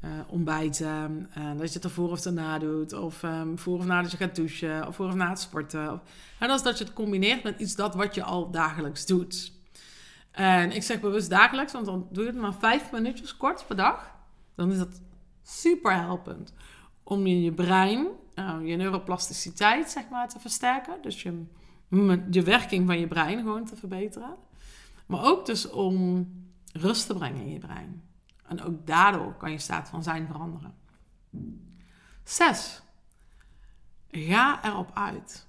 uh, 0.04 0.10
ontbijten, 0.26 1.30
uh, 1.38 1.58
dat 1.58 1.68
je 1.68 1.74
het 1.74 1.84
ervoor 1.84 2.10
of 2.10 2.24
erna 2.24 2.58
doet. 2.58 2.92
Of 2.92 3.22
um, 3.22 3.58
voor 3.58 3.78
of 3.78 3.84
na 3.84 4.02
dat 4.02 4.10
je 4.10 4.16
gaat 4.16 4.36
douchen. 4.36 4.86
Of 4.86 4.96
voor 4.96 5.06
of 5.06 5.14
na 5.14 5.28
het 5.28 5.40
sporten. 5.40 5.92
Of, 5.92 6.00
en 6.38 6.48
dat 6.48 6.56
is 6.56 6.64
dat 6.64 6.78
je 6.78 6.84
het 6.84 6.92
combineert 6.92 7.42
met 7.42 7.60
iets 7.60 7.74
dat 7.74 7.94
wat 7.94 8.14
je 8.14 8.22
al 8.22 8.50
dagelijks 8.50 9.06
doet. 9.06 9.52
En 10.30 10.72
ik 10.72 10.82
zeg 10.82 11.00
bewust 11.00 11.30
dagelijks, 11.30 11.72
want 11.72 11.86
dan 11.86 12.08
doe 12.10 12.24
je 12.24 12.30
het 12.30 12.40
maar 12.40 12.54
vijf 12.54 12.92
minuutjes 12.92 13.36
kort 13.36 13.66
per 13.66 13.76
dag. 13.76 14.14
Dan 14.54 14.70
is 14.72 14.78
dat 14.78 15.00
super 15.42 15.94
helpend 15.94 16.52
om 17.02 17.26
in 17.26 17.42
je 17.42 17.52
brein 17.52 18.06
uh, 18.38 18.56
je 18.62 18.76
neuroplasticiteit 18.76 19.90
zeg 19.90 20.08
maar, 20.08 20.28
te 20.28 20.38
versterken. 20.38 20.94
Dus 21.02 21.22
je, 21.22 21.44
je 22.30 22.42
werking 22.42 22.86
van 22.86 22.98
je 22.98 23.06
brein 23.06 23.38
gewoon 23.38 23.64
te 23.64 23.76
verbeteren. 23.76 24.36
Maar 25.06 25.24
ook 25.24 25.46
dus 25.46 25.70
om 25.70 26.28
rust 26.72 27.06
te 27.06 27.14
brengen 27.14 27.40
in 27.40 27.52
je 27.52 27.58
brein. 27.58 28.02
En 28.46 28.62
ook 28.62 28.86
daardoor 28.86 29.34
kan 29.34 29.50
je 29.50 29.58
staat 29.58 29.88
van 29.88 30.02
zijn 30.02 30.26
veranderen. 30.26 30.74
Zes. 32.24 32.82
Ga 34.10 34.64
erop 34.64 34.90
uit. 34.94 35.46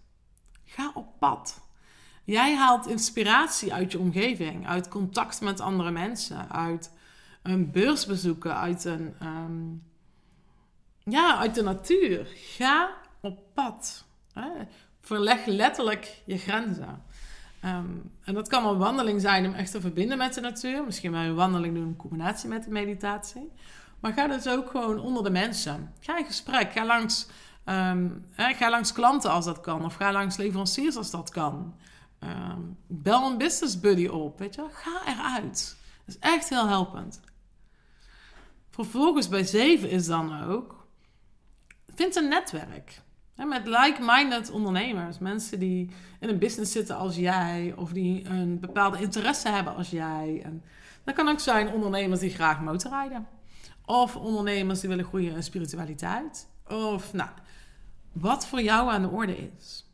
Ga 0.64 0.92
op 0.94 1.20
pad. 1.20 1.62
Jij 2.24 2.56
haalt 2.56 2.88
inspiratie 2.88 3.74
uit 3.74 3.92
je 3.92 4.00
omgeving, 4.00 4.68
uit 4.68 4.88
contact 4.88 5.42
met 5.42 5.60
andere 5.60 5.92
mensen, 5.92 6.52
uit 6.52 6.92
een 7.42 7.72
beursbezoeken, 7.72 8.56
uit 8.56 8.86
een 8.86 9.16
um, 9.24 9.84
ja, 11.04 11.38
uit 11.38 11.56
de 11.56 11.64
natuur. 11.64 12.28
Ga 12.36 12.98
op 13.22 13.54
pad. 13.54 14.06
Verleg 15.10 15.46
letterlijk 15.46 16.22
je 16.26 16.38
grenzen. 16.38 17.04
Ehm, 17.62 17.86
en 18.24 18.34
dat 18.34 18.48
kan 18.48 18.66
een 18.66 18.78
wandeling 18.78 19.22
zijn 19.22 19.46
om 19.46 19.54
echt 19.54 19.72
te 19.72 19.82
verbinden 19.82 20.18
met 20.18 20.34
de 20.34 20.42
natuur. 20.42 20.84
Misschien 20.84 21.12
wel 21.12 21.22
een 21.22 21.36
wandeling 21.36 21.76
doen 21.76 21.88
in 21.88 21.96
combinatie 21.96 22.50
met 22.50 22.64
de 22.64 22.70
meditatie. 22.70 23.52
Maar 24.00 24.14
ga 24.14 24.28
dus 24.28 24.48
ook 24.48 24.70
gewoon 24.70 25.00
onder 25.00 25.24
de 25.24 25.30
mensen. 25.30 25.94
Ga 26.00 26.18
in 26.18 26.26
gesprek. 26.26 26.72
Ga 26.72 26.86
langs, 26.86 27.28
hè, 28.32 28.54
ga 28.54 28.70
langs 28.70 28.92
klanten 28.92 29.32
als 29.32 29.46
dat 29.46 29.60
kan. 29.60 29.86
Of 29.86 29.96
ga 29.96 30.12
langs 30.12 30.38
leveranciers 30.38 30.96
als 30.96 31.12
dat 31.12 31.30
kan. 31.30 31.76
Um, 32.20 32.78
bel 32.88 33.32
een 33.32 33.38
business 33.38 33.80
buddy 33.80 34.08
op. 34.08 34.40
Weet 34.40 34.56
je? 34.56 34.66
Ga 34.72 35.02
eruit. 35.06 35.78
Dat 36.06 36.16
is 36.16 36.20
echt 36.20 36.50
heel 36.50 36.68
helpend. 36.68 37.20
Vervolgens 38.70 39.30
bij 39.30 39.44
7 39.44 39.90
is 39.90 40.06
dan 40.06 40.44
ook 40.44 40.88
Vind 41.96 42.16
een 42.16 42.30
netwerk. 42.30 43.02
Met 43.48 43.68
like-minded 43.68 44.52
ondernemers. 44.52 45.18
Mensen 45.18 45.60
die 45.60 45.90
in 46.20 46.30
een 46.30 46.40
business 46.40 46.72
zitten 46.72 46.98
als 46.98 47.16
jij. 47.16 47.74
Of 47.76 47.92
die 47.92 48.26
een 48.26 48.60
bepaalde 48.60 49.02
interesse 49.02 49.50
hebben 49.50 49.76
als 49.76 49.90
jij. 49.90 50.42
En 50.44 50.64
dat 51.04 51.16
kan 51.16 51.28
ook 51.28 51.40
zijn 51.40 51.70
ondernemers 51.70 52.20
die 52.20 52.30
graag 52.30 52.62
motorrijden. 52.62 53.28
Of 53.86 54.16
ondernemers 54.16 54.80
die 54.80 54.90
willen 54.90 55.06
groeien 55.06 55.36
in 55.36 55.44
spiritualiteit. 55.44 56.48
Of 56.68 57.14
nou, 57.14 57.30
wat 58.12 58.48
voor 58.48 58.62
jou 58.62 58.90
aan 58.92 59.02
de 59.02 59.10
orde 59.10 59.38
is. 59.38 59.86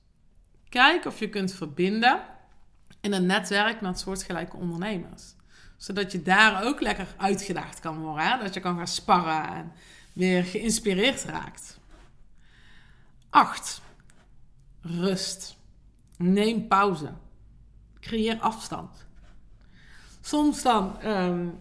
Kijk 0.70 1.06
of 1.06 1.20
je 1.20 1.30
kunt 1.30 1.54
verbinden 1.54 2.20
in 3.02 3.14
een 3.14 3.26
netwerk 3.26 3.82
met 3.82 4.00
soortgelijke 4.00 4.58
ondernemers. 4.58 5.36
Zodat 5.78 6.12
je 6.12 6.22
daar 6.22 6.64
ook 6.64 6.82
lekker 6.82 7.08
uitgedaagd 7.18 7.80
kan 7.80 8.00
worden. 8.00 8.26
Hè? 8.26 8.44
Dat 8.44 8.54
je 8.54 8.60
kan 8.60 8.78
gaan 8.78 8.88
sparren 8.88 9.48
en 9.56 9.72
weer 10.14 10.44
geïnspireerd 10.44 11.24
raakt. 11.24 11.80
8. 13.36 13.82
Rust. 14.82 15.56
Neem 16.18 16.68
pauze. 16.68 17.10
Creëer 18.00 18.40
afstand. 18.40 19.06
Soms 20.22 20.62
dan 20.62 21.06
um, 21.06 21.54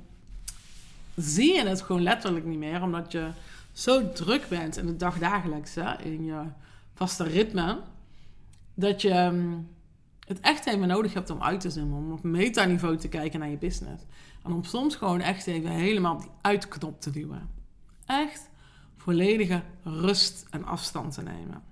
zie 1.14 1.54
je 1.54 1.66
het 1.66 1.82
gewoon 1.82 2.02
letterlijk 2.02 2.44
niet 2.44 2.58
meer, 2.58 2.82
omdat 2.82 3.12
je 3.12 3.30
zo 3.72 4.12
druk 4.12 4.48
bent 4.48 4.76
in 4.76 4.86
het 4.86 5.00
dagdagelijkse, 5.00 5.96
in 6.02 6.24
je 6.24 6.42
vaste 6.92 7.24
ritme, 7.24 7.80
dat 8.74 9.02
je 9.02 9.18
um, 9.18 9.68
het 10.26 10.40
echt 10.40 10.66
even 10.66 10.88
nodig 10.88 11.14
hebt 11.14 11.30
om 11.30 11.42
uit 11.42 11.60
te 11.60 11.70
zoomen, 11.70 11.98
om 11.98 12.12
op 12.12 12.22
metaniveau 12.22 12.96
te 12.96 13.08
kijken 13.08 13.40
naar 13.40 13.50
je 13.50 13.56
business. 13.56 14.04
En 14.42 14.52
om 14.52 14.64
soms 14.64 14.96
gewoon 14.96 15.20
echt 15.20 15.46
even 15.46 15.70
helemaal 15.70 16.18
die 16.18 16.30
uitknop 16.40 17.00
te 17.00 17.10
duwen. 17.10 17.50
Echt 18.06 18.48
volledige 19.04 19.62
rust 19.82 20.46
en 20.50 20.64
afstand 20.64 21.14
te 21.14 21.22
nemen. 21.22 21.62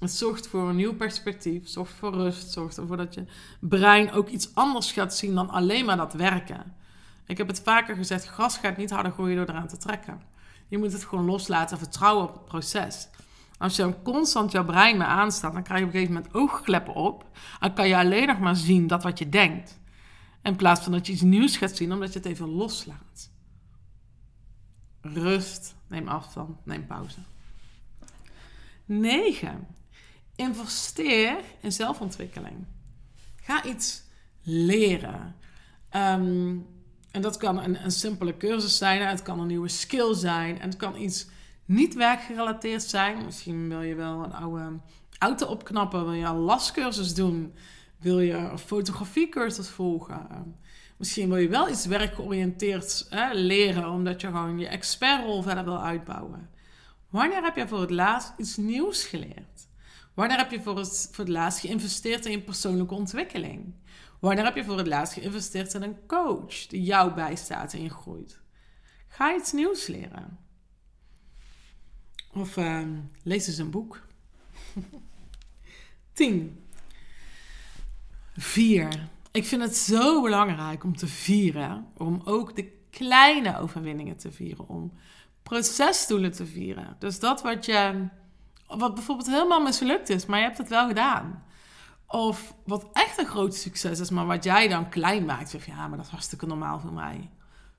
Het 0.00 0.12
zorgt 0.12 0.48
voor 0.48 0.68
een 0.68 0.76
nieuw 0.76 0.94
perspectief, 0.94 1.68
zorgt 1.68 1.92
voor 1.92 2.14
rust, 2.14 2.52
zorgt 2.52 2.76
ervoor 2.76 2.96
dat 2.96 3.14
je 3.14 3.24
brein 3.60 4.12
ook 4.12 4.28
iets 4.28 4.54
anders 4.54 4.92
gaat 4.92 5.14
zien 5.14 5.34
dan 5.34 5.50
alleen 5.50 5.84
maar 5.84 5.96
dat 5.96 6.12
werken. 6.12 6.74
Ik 7.26 7.38
heb 7.38 7.46
het 7.46 7.60
vaker 7.60 7.96
gezegd, 7.96 8.26
gras 8.26 8.58
gaat 8.58 8.76
niet 8.76 8.90
harder 8.90 9.12
groeien 9.12 9.36
door 9.36 9.48
eraan 9.48 9.68
te 9.68 9.76
trekken. 9.76 10.22
Je 10.68 10.78
moet 10.78 10.92
het 10.92 11.04
gewoon 11.04 11.24
loslaten 11.24 11.76
en 11.76 11.82
vertrouwen 11.82 12.28
op 12.28 12.34
het 12.34 12.44
proces. 12.44 13.08
Als 13.58 13.76
je 13.76 13.82
dan 13.82 14.02
constant 14.02 14.52
jouw 14.52 14.64
brein 14.64 14.96
maar 14.96 15.06
aanstaat, 15.06 15.52
dan 15.52 15.62
krijg 15.62 15.80
je 15.80 15.86
op 15.86 15.92
een 15.92 15.98
gegeven 15.98 16.22
moment 16.22 16.34
oogkleppen 16.34 16.94
op. 16.94 17.24
En 17.60 17.74
kan 17.74 17.88
je 17.88 17.96
alleen 17.96 18.26
nog 18.26 18.38
maar 18.38 18.56
zien 18.56 18.86
dat 18.86 19.02
wat 19.02 19.18
je 19.18 19.28
denkt. 19.28 19.78
In 20.42 20.56
plaats 20.56 20.80
van 20.80 20.92
dat 20.92 21.06
je 21.06 21.12
iets 21.12 21.22
nieuws 21.22 21.56
gaat 21.56 21.76
zien, 21.76 21.92
omdat 21.92 22.12
je 22.12 22.18
het 22.18 22.28
even 22.28 22.48
loslaat. 22.48 23.30
Rust, 25.00 25.74
neem 25.86 26.08
afstand, 26.08 26.66
neem 26.66 26.86
pauze. 26.86 27.18
9. 28.84 29.66
Investeer 30.36 31.36
in 31.60 31.72
zelfontwikkeling. 31.72 32.66
Ga 33.42 33.64
iets 33.64 34.02
leren. 34.42 35.34
Ehm, 35.88 36.56
en 37.10 37.20
dat 37.20 37.36
kan 37.36 37.58
een, 37.58 37.84
een 37.84 37.90
simpele 37.90 38.36
cursus 38.36 38.76
zijn, 38.76 39.08
het 39.08 39.22
kan 39.22 39.40
een 39.40 39.46
nieuwe 39.46 39.68
skill 39.68 40.14
zijn, 40.14 40.60
en 40.60 40.68
het 40.68 40.78
kan 40.78 40.96
iets 40.96 41.26
niet 41.64 41.94
werkgerelateerd 41.94 42.82
zijn. 42.82 43.24
Misschien 43.24 43.68
wil 43.68 43.82
je 43.82 43.94
wel 43.94 44.24
een 44.24 44.32
oude 44.32 44.78
auto 45.18 45.46
opknappen, 45.46 46.04
wil 46.04 46.12
je 46.12 46.24
een 46.24 46.36
lascursus 46.36 47.14
doen, 47.14 47.54
wil 47.96 48.20
je 48.20 48.34
een 48.34 48.58
fotografiecursus 48.58 49.68
volgen. 49.68 50.56
Misschien 51.00 51.28
wil 51.28 51.36
je 51.36 51.48
wel 51.48 51.68
iets 51.68 51.86
werkgeoriënteerd 51.86 53.06
leren, 53.32 53.90
omdat 53.90 54.20
je 54.20 54.26
gewoon 54.26 54.58
je 54.58 54.68
expertrol 54.68 55.42
verder 55.42 55.64
wil 55.64 55.82
uitbouwen. 55.82 56.50
Wanneer 57.08 57.42
heb 57.42 57.56
je 57.56 57.68
voor 57.68 57.80
het 57.80 57.90
laatst 57.90 58.32
iets 58.36 58.56
nieuws 58.56 59.04
geleerd? 59.04 59.68
Wanneer 60.14 60.36
heb 60.36 60.50
je 60.50 60.62
voor 60.62 60.78
het, 60.78 61.08
voor 61.12 61.24
het 61.24 61.32
laatst 61.32 61.60
geïnvesteerd 61.60 62.24
in 62.26 62.30
je 62.30 62.40
persoonlijke 62.40 62.94
ontwikkeling? 62.94 63.74
Wanneer 64.18 64.44
heb 64.44 64.56
je 64.56 64.64
voor 64.64 64.78
het 64.78 64.86
laatst 64.86 65.12
geïnvesteerd 65.12 65.74
in 65.74 65.82
een 65.82 66.06
coach 66.06 66.66
die 66.66 66.82
jou 66.82 67.14
bijstaat 67.14 67.72
en 67.72 67.82
je 67.82 67.90
groeit? 67.90 68.40
Ga 69.08 69.34
iets 69.34 69.52
nieuws 69.52 69.86
leren. 69.86 70.38
Of 72.32 72.56
uh, 72.56 72.88
lees 73.22 73.46
eens 73.46 73.58
een 73.58 73.70
boek. 73.70 74.06
10. 76.12 76.64
Vier. 78.36 79.08
Ik 79.32 79.44
vind 79.44 79.62
het 79.62 79.76
zo 79.76 80.22
belangrijk 80.22 80.84
om 80.84 80.96
te 80.96 81.06
vieren. 81.06 81.86
Om 81.96 82.20
ook 82.24 82.56
de 82.56 82.72
kleine 82.90 83.58
overwinningen 83.58 84.16
te 84.16 84.32
vieren. 84.32 84.68
Om 84.68 84.92
procesdoelen 85.42 86.32
te 86.32 86.46
vieren. 86.46 86.96
Dus 86.98 87.20
dat 87.20 87.42
wat 87.42 87.64
je, 87.64 88.08
wat 88.66 88.94
bijvoorbeeld 88.94 89.28
helemaal 89.28 89.62
mislukt 89.62 90.08
is, 90.08 90.26
maar 90.26 90.38
je 90.38 90.44
hebt 90.44 90.58
het 90.58 90.68
wel 90.68 90.88
gedaan. 90.88 91.44
Of 92.06 92.54
wat 92.64 92.88
echt 92.92 93.18
een 93.18 93.26
groot 93.26 93.54
succes 93.54 94.00
is, 94.00 94.10
maar 94.10 94.26
wat 94.26 94.44
jij 94.44 94.68
dan 94.68 94.88
klein 94.88 95.24
maakt. 95.24 95.50
Zeg 95.50 95.66
ja, 95.66 95.88
maar 95.88 95.96
dat 95.96 96.06
is 96.06 96.12
hartstikke 96.12 96.46
normaal 96.46 96.80
voor 96.80 96.92
mij. 96.92 97.30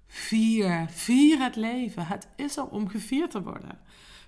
Vier, 0.08 0.86
vier 0.90 1.40
het 1.40 1.56
leven. 1.56 2.08
Het 2.08 2.28
is 2.36 2.58
er 2.58 2.68
om 2.68 2.90
gevierd 2.90 3.32
te 3.32 3.44
worden. 3.44 3.80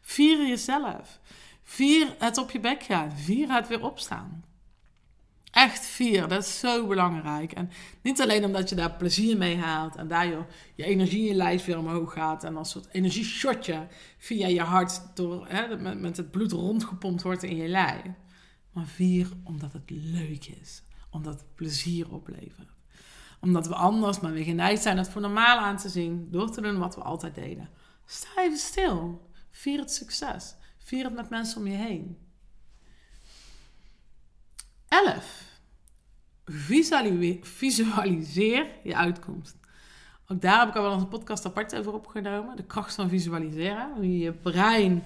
Vier 0.01 0.47
jezelf. 0.47 1.19
Vier 1.63 2.15
het 2.19 2.37
op 2.37 2.51
je 2.51 2.59
bek 2.59 2.83
gaan. 2.83 3.11
Vier 3.11 3.51
het 3.51 3.67
weer 3.67 3.83
opstaan. 3.83 4.43
Echt 5.53 5.85
vier, 5.85 6.27
dat 6.27 6.43
is 6.43 6.59
zo 6.59 6.87
belangrijk. 6.87 7.51
En 7.51 7.69
niet 8.01 8.21
alleen 8.21 8.45
omdat 8.45 8.69
je 8.69 8.75
daar 8.75 8.91
plezier 8.91 9.37
mee 9.37 9.57
haalt 9.57 9.95
en 9.95 10.07
daar 10.07 10.25
je, 10.25 10.43
je 10.75 10.83
energie 10.83 11.19
in 11.19 11.25
je 11.25 11.33
lijf 11.33 11.65
weer 11.65 11.77
omhoog 11.77 12.13
gaat 12.13 12.43
en 12.43 12.57
als 12.57 12.69
soort 12.69 12.87
energieshotje 12.91 13.87
via 14.17 14.47
je 14.47 14.61
hart 14.61 15.01
door, 15.15 15.47
hè, 15.47 15.77
met, 15.77 15.99
met 15.99 16.17
het 16.17 16.31
bloed 16.31 16.51
rondgepompt 16.51 17.21
wordt 17.21 17.43
in 17.43 17.55
je 17.55 17.67
lijf. 17.67 18.01
Maar 18.71 18.85
vier 18.85 19.29
omdat 19.43 19.73
het 19.73 19.89
leuk 19.89 20.45
is, 20.45 20.83
omdat 21.09 21.33
het 21.33 21.55
plezier 21.55 22.11
oplevert. 22.11 22.73
Omdat 23.41 23.67
we 23.67 23.75
anders 23.75 24.19
maar 24.19 24.31
weer 24.31 24.43
geneigd 24.43 24.81
zijn 24.81 24.97
het 24.97 25.09
voor 25.09 25.21
normaal 25.21 25.57
aan 25.57 25.77
te 25.77 25.89
zien 25.89 26.27
door 26.31 26.51
te 26.51 26.61
doen 26.61 26.77
wat 26.77 26.95
we 26.95 27.01
altijd 27.01 27.35
deden. 27.35 27.69
Sta 28.05 28.29
even 28.37 28.57
stil. 28.57 29.29
Vier 29.51 29.79
het 29.79 29.91
succes. 29.91 30.55
Vier 30.77 31.03
het 31.03 31.13
met 31.13 31.29
mensen 31.29 31.57
om 31.61 31.67
je 31.67 31.77
heen. 31.77 32.17
11. 34.93 35.43
Visualiseer 37.41 38.67
je 38.83 38.95
uitkomst. 38.95 39.55
Ook 40.27 40.41
daar 40.41 40.59
heb 40.59 40.69
ik 40.69 40.75
al 40.75 40.81
wel 40.81 40.91
een 40.91 41.07
podcast 41.07 41.45
apart 41.45 41.75
over 41.75 41.93
opgenomen. 41.93 42.55
De 42.55 42.63
kracht 42.63 42.95
van 42.95 43.09
visualiseren. 43.09 43.93
Hoe 43.95 44.11
je 44.11 44.17
je 44.17 44.31
brein 44.31 45.03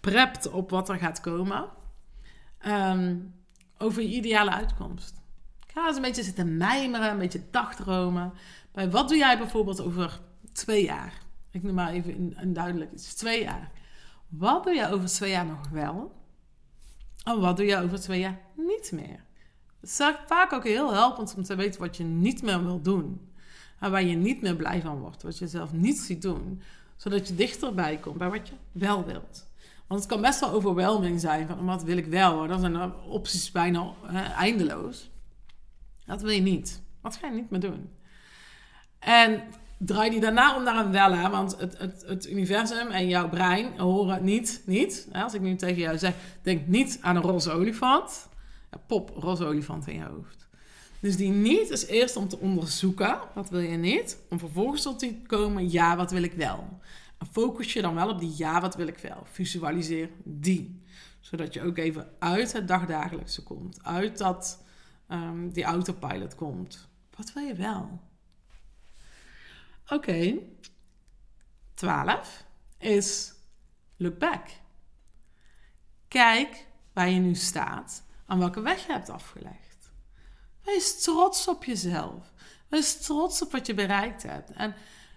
prept 0.00 0.50
op 0.50 0.70
wat 0.70 0.88
er 0.88 0.96
gaat 0.96 1.20
komen. 1.20 1.68
Ehm, 2.58 3.16
over 3.78 4.02
je 4.02 4.08
ideale 4.08 4.50
uitkomst. 4.50 5.14
Ga 5.66 5.86
eens 5.86 5.96
een 5.96 6.02
beetje 6.02 6.22
zitten 6.22 6.56
mijmeren, 6.56 7.10
een 7.10 7.18
beetje 7.18 7.42
dagdromen. 7.50 8.32
Bij 8.72 8.90
wat 8.90 9.08
doe 9.08 9.18
jij 9.18 9.38
bijvoorbeeld 9.38 9.80
over 9.80 10.20
twee 10.52 10.84
jaar? 10.84 11.12
Ik 11.50 11.62
noem 11.62 11.74
maar 11.74 11.92
even 11.92 12.14
een, 12.14 12.34
een 12.36 12.52
duidelijk 12.52 12.92
iets. 12.92 13.14
Twee 13.14 13.42
jaar. 13.42 13.70
Wat 14.28 14.64
doe 14.64 14.74
je 14.74 14.90
over 14.90 15.08
twee 15.08 15.30
jaar 15.30 15.46
nog 15.46 15.68
wel? 15.68 16.14
En 17.24 17.40
wat 17.40 17.56
doe 17.56 17.66
je 17.66 17.76
over 17.76 18.00
twee 18.00 18.20
jaar 18.20 18.40
niet 18.54 18.92
meer? 18.92 19.25
Is 19.86 20.00
vaak 20.26 20.52
ook 20.52 20.64
heel 20.64 20.92
helpend 20.92 21.34
om 21.36 21.42
te 21.42 21.54
weten 21.54 21.80
wat 21.80 21.96
je 21.96 22.04
niet 22.04 22.42
meer 22.42 22.64
wil 22.64 22.80
doen. 22.82 23.30
En 23.80 23.90
waar 23.90 24.02
je 24.02 24.16
niet 24.16 24.42
meer 24.42 24.56
blij 24.56 24.80
van 24.80 24.98
wordt. 24.98 25.22
Wat 25.22 25.38
je 25.38 25.46
zelf 25.46 25.72
niet 25.72 25.98
ziet 25.98 26.22
doen. 26.22 26.62
Zodat 26.96 27.28
je 27.28 27.34
dichterbij 27.34 27.96
komt 27.96 28.18
bij 28.18 28.30
wat 28.30 28.48
je 28.48 28.54
wel 28.72 29.04
wilt. 29.04 29.46
Want 29.86 30.00
het 30.00 30.08
kan 30.08 30.20
best 30.20 30.40
wel 30.40 30.50
overwhelming 30.50 31.20
zijn 31.20 31.46
van 31.46 31.64
wat 31.64 31.82
wil 31.82 31.96
ik 31.96 32.06
wel. 32.06 32.46
Dan 32.46 32.60
zijn 32.60 32.94
opties 32.94 33.50
bijna 33.50 33.92
eindeloos. 34.36 35.10
Dat 36.06 36.22
wil 36.22 36.30
je 36.30 36.40
niet. 36.40 36.82
Wat 37.00 37.16
ga 37.16 37.26
je 37.26 37.34
niet 37.34 37.50
meer 37.50 37.60
doen? 37.60 37.90
En 38.98 39.42
draai 39.78 40.10
die 40.10 40.20
daarna 40.20 40.56
om 40.56 40.62
naar 40.62 40.84
een 40.84 40.90
wel. 40.90 41.30
Want 41.30 41.58
het, 41.58 41.78
het, 41.78 42.04
het 42.06 42.30
universum 42.30 42.88
en 42.88 43.08
jouw 43.08 43.28
brein 43.28 43.78
horen 43.78 44.24
niet, 44.24 44.62
niet. 44.64 45.08
Als 45.12 45.34
ik 45.34 45.40
nu 45.40 45.56
tegen 45.56 45.82
jou 45.82 45.98
zeg, 45.98 46.14
denk 46.42 46.66
niet 46.66 46.98
aan 47.00 47.16
een 47.16 47.22
roze 47.22 47.50
olifant. 47.50 48.28
Pop, 48.86 49.10
roze 49.10 49.44
olifant 49.44 49.86
in 49.86 49.94
je 49.94 50.04
hoofd. 50.04 50.48
Dus 51.00 51.16
die 51.16 51.30
niet 51.30 51.70
is 51.70 51.86
eerst 51.86 52.16
om 52.16 52.28
te 52.28 52.38
onderzoeken, 52.38 53.18
wat 53.34 53.50
wil 53.50 53.60
je 53.60 53.76
niet? 53.76 54.18
Om 54.30 54.38
vervolgens 54.38 54.82
tot 54.82 54.98
te 54.98 55.16
komen, 55.26 55.70
ja, 55.70 55.96
wat 55.96 56.10
wil 56.10 56.22
ik 56.22 56.32
wel? 56.32 56.78
En 57.18 57.26
focus 57.26 57.72
je 57.72 57.82
dan 57.82 57.94
wel 57.94 58.10
op 58.10 58.18
die 58.18 58.34
ja, 58.36 58.60
wat 58.60 58.74
wil 58.76 58.86
ik 58.86 58.98
wel? 58.98 59.22
Visualiseer 59.24 60.10
die. 60.24 60.82
Zodat 61.20 61.54
je 61.54 61.62
ook 61.62 61.78
even 61.78 62.08
uit 62.18 62.52
het 62.52 62.68
dagdagelijkse 62.68 63.42
komt. 63.42 63.84
Uit 63.84 64.18
dat, 64.18 64.64
um, 65.10 65.52
die 65.52 65.64
autopilot 65.64 66.34
komt. 66.34 66.88
Wat 67.16 67.32
wil 67.32 67.42
je 67.42 67.54
wel? 67.54 68.00
Oké. 69.84 69.94
Okay. 69.94 70.42
12 71.74 72.44
is 72.78 73.34
look 73.96 74.18
back. 74.18 74.48
Kijk 76.08 76.66
waar 76.92 77.10
je 77.10 77.20
nu 77.20 77.34
staat, 77.34 78.04
aan 78.26 78.38
welke 78.38 78.60
weg 78.60 78.86
je 78.86 78.92
hebt 78.92 79.10
afgelegd. 79.10 79.92
Wees 80.64 81.02
trots 81.02 81.48
op 81.48 81.64
jezelf. 81.64 82.32
Wees 82.68 83.02
trots 83.02 83.42
op 83.42 83.52
wat 83.52 83.66
je 83.66 83.74
bereikt 83.74 84.22
hebt. 84.22 84.50
En, 84.50 84.74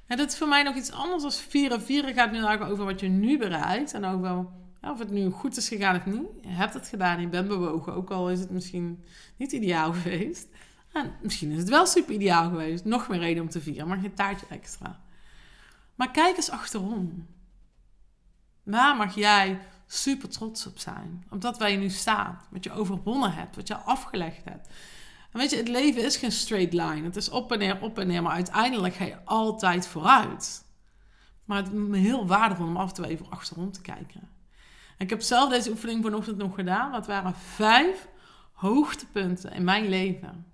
en 0.08 0.18
dat 0.18 0.32
is 0.32 0.38
voor 0.38 0.48
mij 0.48 0.64
nog 0.64 0.76
iets 0.76 0.92
anders 0.92 1.22
dan 1.22 1.32
vieren. 1.32 1.82
Vieren 1.82 2.14
gaat 2.14 2.32
nu 2.32 2.46
over 2.46 2.86
wat 2.86 3.00
je 3.00 3.08
nu 3.08 3.38
bereikt. 3.38 3.94
En 3.94 4.06
over 4.06 4.48
ja, 4.82 4.92
of 4.92 5.00
het 5.00 5.10
nu 5.10 5.30
goed 5.30 5.58
is 5.58 5.68
gegaan 5.68 5.96
of 5.96 6.06
niet. 6.06 6.28
Je 6.42 6.48
hebt 6.48 6.74
het 6.74 6.88
gedaan, 6.88 7.22
je 7.22 7.28
bent 7.28 7.48
bewogen. 7.48 7.94
Ook 7.94 8.10
al 8.10 8.30
is 8.30 8.40
het 8.40 8.50
misschien 8.50 9.04
niet 9.38 9.52
ideaal 9.52 9.94
geweest. 9.94 10.48
En 10.92 11.14
misschien 11.22 11.52
is 11.52 11.58
het 11.58 11.70
wel 11.70 11.86
super 11.86 12.14
ideaal 12.14 12.50
geweest. 12.50 12.86
Nog 12.86 13.08
meer 13.08 13.20
reden 13.20 13.44
om 13.44 13.50
te 13.50 13.62
vieren, 13.62 13.88
maar 13.88 13.98
geen 13.98 14.14
taartje 14.14 14.46
extra. 14.50 15.02
Maar 15.96 16.12
kijk 16.12 16.36
eens 16.36 16.50
achterom. 16.50 17.28
Waar 18.64 18.96
mag 18.96 19.16
jij 19.16 19.60
super 19.92 20.30
trots 20.30 20.66
op 20.66 20.80
zijn? 20.80 21.26
Op 21.30 21.42
dat 21.42 21.58
waar 21.58 21.72
je 21.72 21.78
nu 21.78 21.90
staat. 21.90 22.48
Wat 22.50 22.64
je 22.64 22.72
overwonnen 22.72 23.34
hebt. 23.34 23.56
Wat 23.56 23.68
je 23.68 23.76
afgelegd 23.76 24.44
hebt. 24.44 24.68
Weet 25.32 25.50
je, 25.50 25.58
het 25.58 25.68
leven 25.68 26.04
is 26.04 26.18
geen 26.18 26.32
straight 26.32 26.74
line. 26.74 27.04
Het 27.04 27.16
is 27.16 27.30
op 27.30 27.52
en 27.52 27.60
neer, 27.60 27.82
op 27.82 28.00
en 28.00 28.08
neer. 28.08 28.22
Maar 28.22 28.32
uiteindelijk 28.32 28.96
ga 28.96 29.06
je 29.06 29.26
altijd 29.26 29.88
vooruit. 29.88 30.66
Maar 31.46 31.58
het 31.58 31.72
is 31.74 32.00
heel 32.00 32.28
waardevol 32.28 32.66
om 32.66 32.78
af 32.78 32.90
en 32.90 32.96
toe 32.96 33.08
even 33.08 33.30
achterom 33.30 33.72
te 33.72 33.82
kijken. 33.82 34.22
En 34.98 35.06
ik 35.06 35.10
heb 35.10 35.22
zelf 35.22 35.50
deze 35.50 35.70
oefening 35.70 36.04
vanochtend 36.04 36.38
nog 36.38 36.56
gedaan. 36.56 36.92
Dat 36.92 37.08
waren 37.08 37.36
vijf 37.36 38.08
hoogtepunten 38.52 39.52
in 39.52 39.64
mijn 39.64 39.90
leven. 39.90 40.46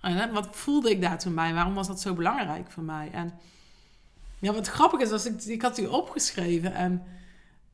En 0.00 0.32
wat 0.32 0.48
voelde 0.50 0.90
ik 0.90 1.00
daar 1.00 1.18
toen 1.18 1.34
bij? 1.34 1.54
Waarom 1.54 1.74
was 1.74 1.86
dat 1.86 2.00
zo 2.00 2.14
belangrijk 2.14 2.70
voor 2.70 2.82
mij? 2.82 3.10
En 3.12 3.32
ja, 4.38 4.52
wat 4.52 4.66
grappig 4.66 5.00
is, 5.00 5.10
als 5.10 5.26
ik, 5.26 5.42
ik 5.42 5.62
had 5.62 5.76
die 5.76 5.90
opgeschreven 5.90 6.74
en 6.74 7.02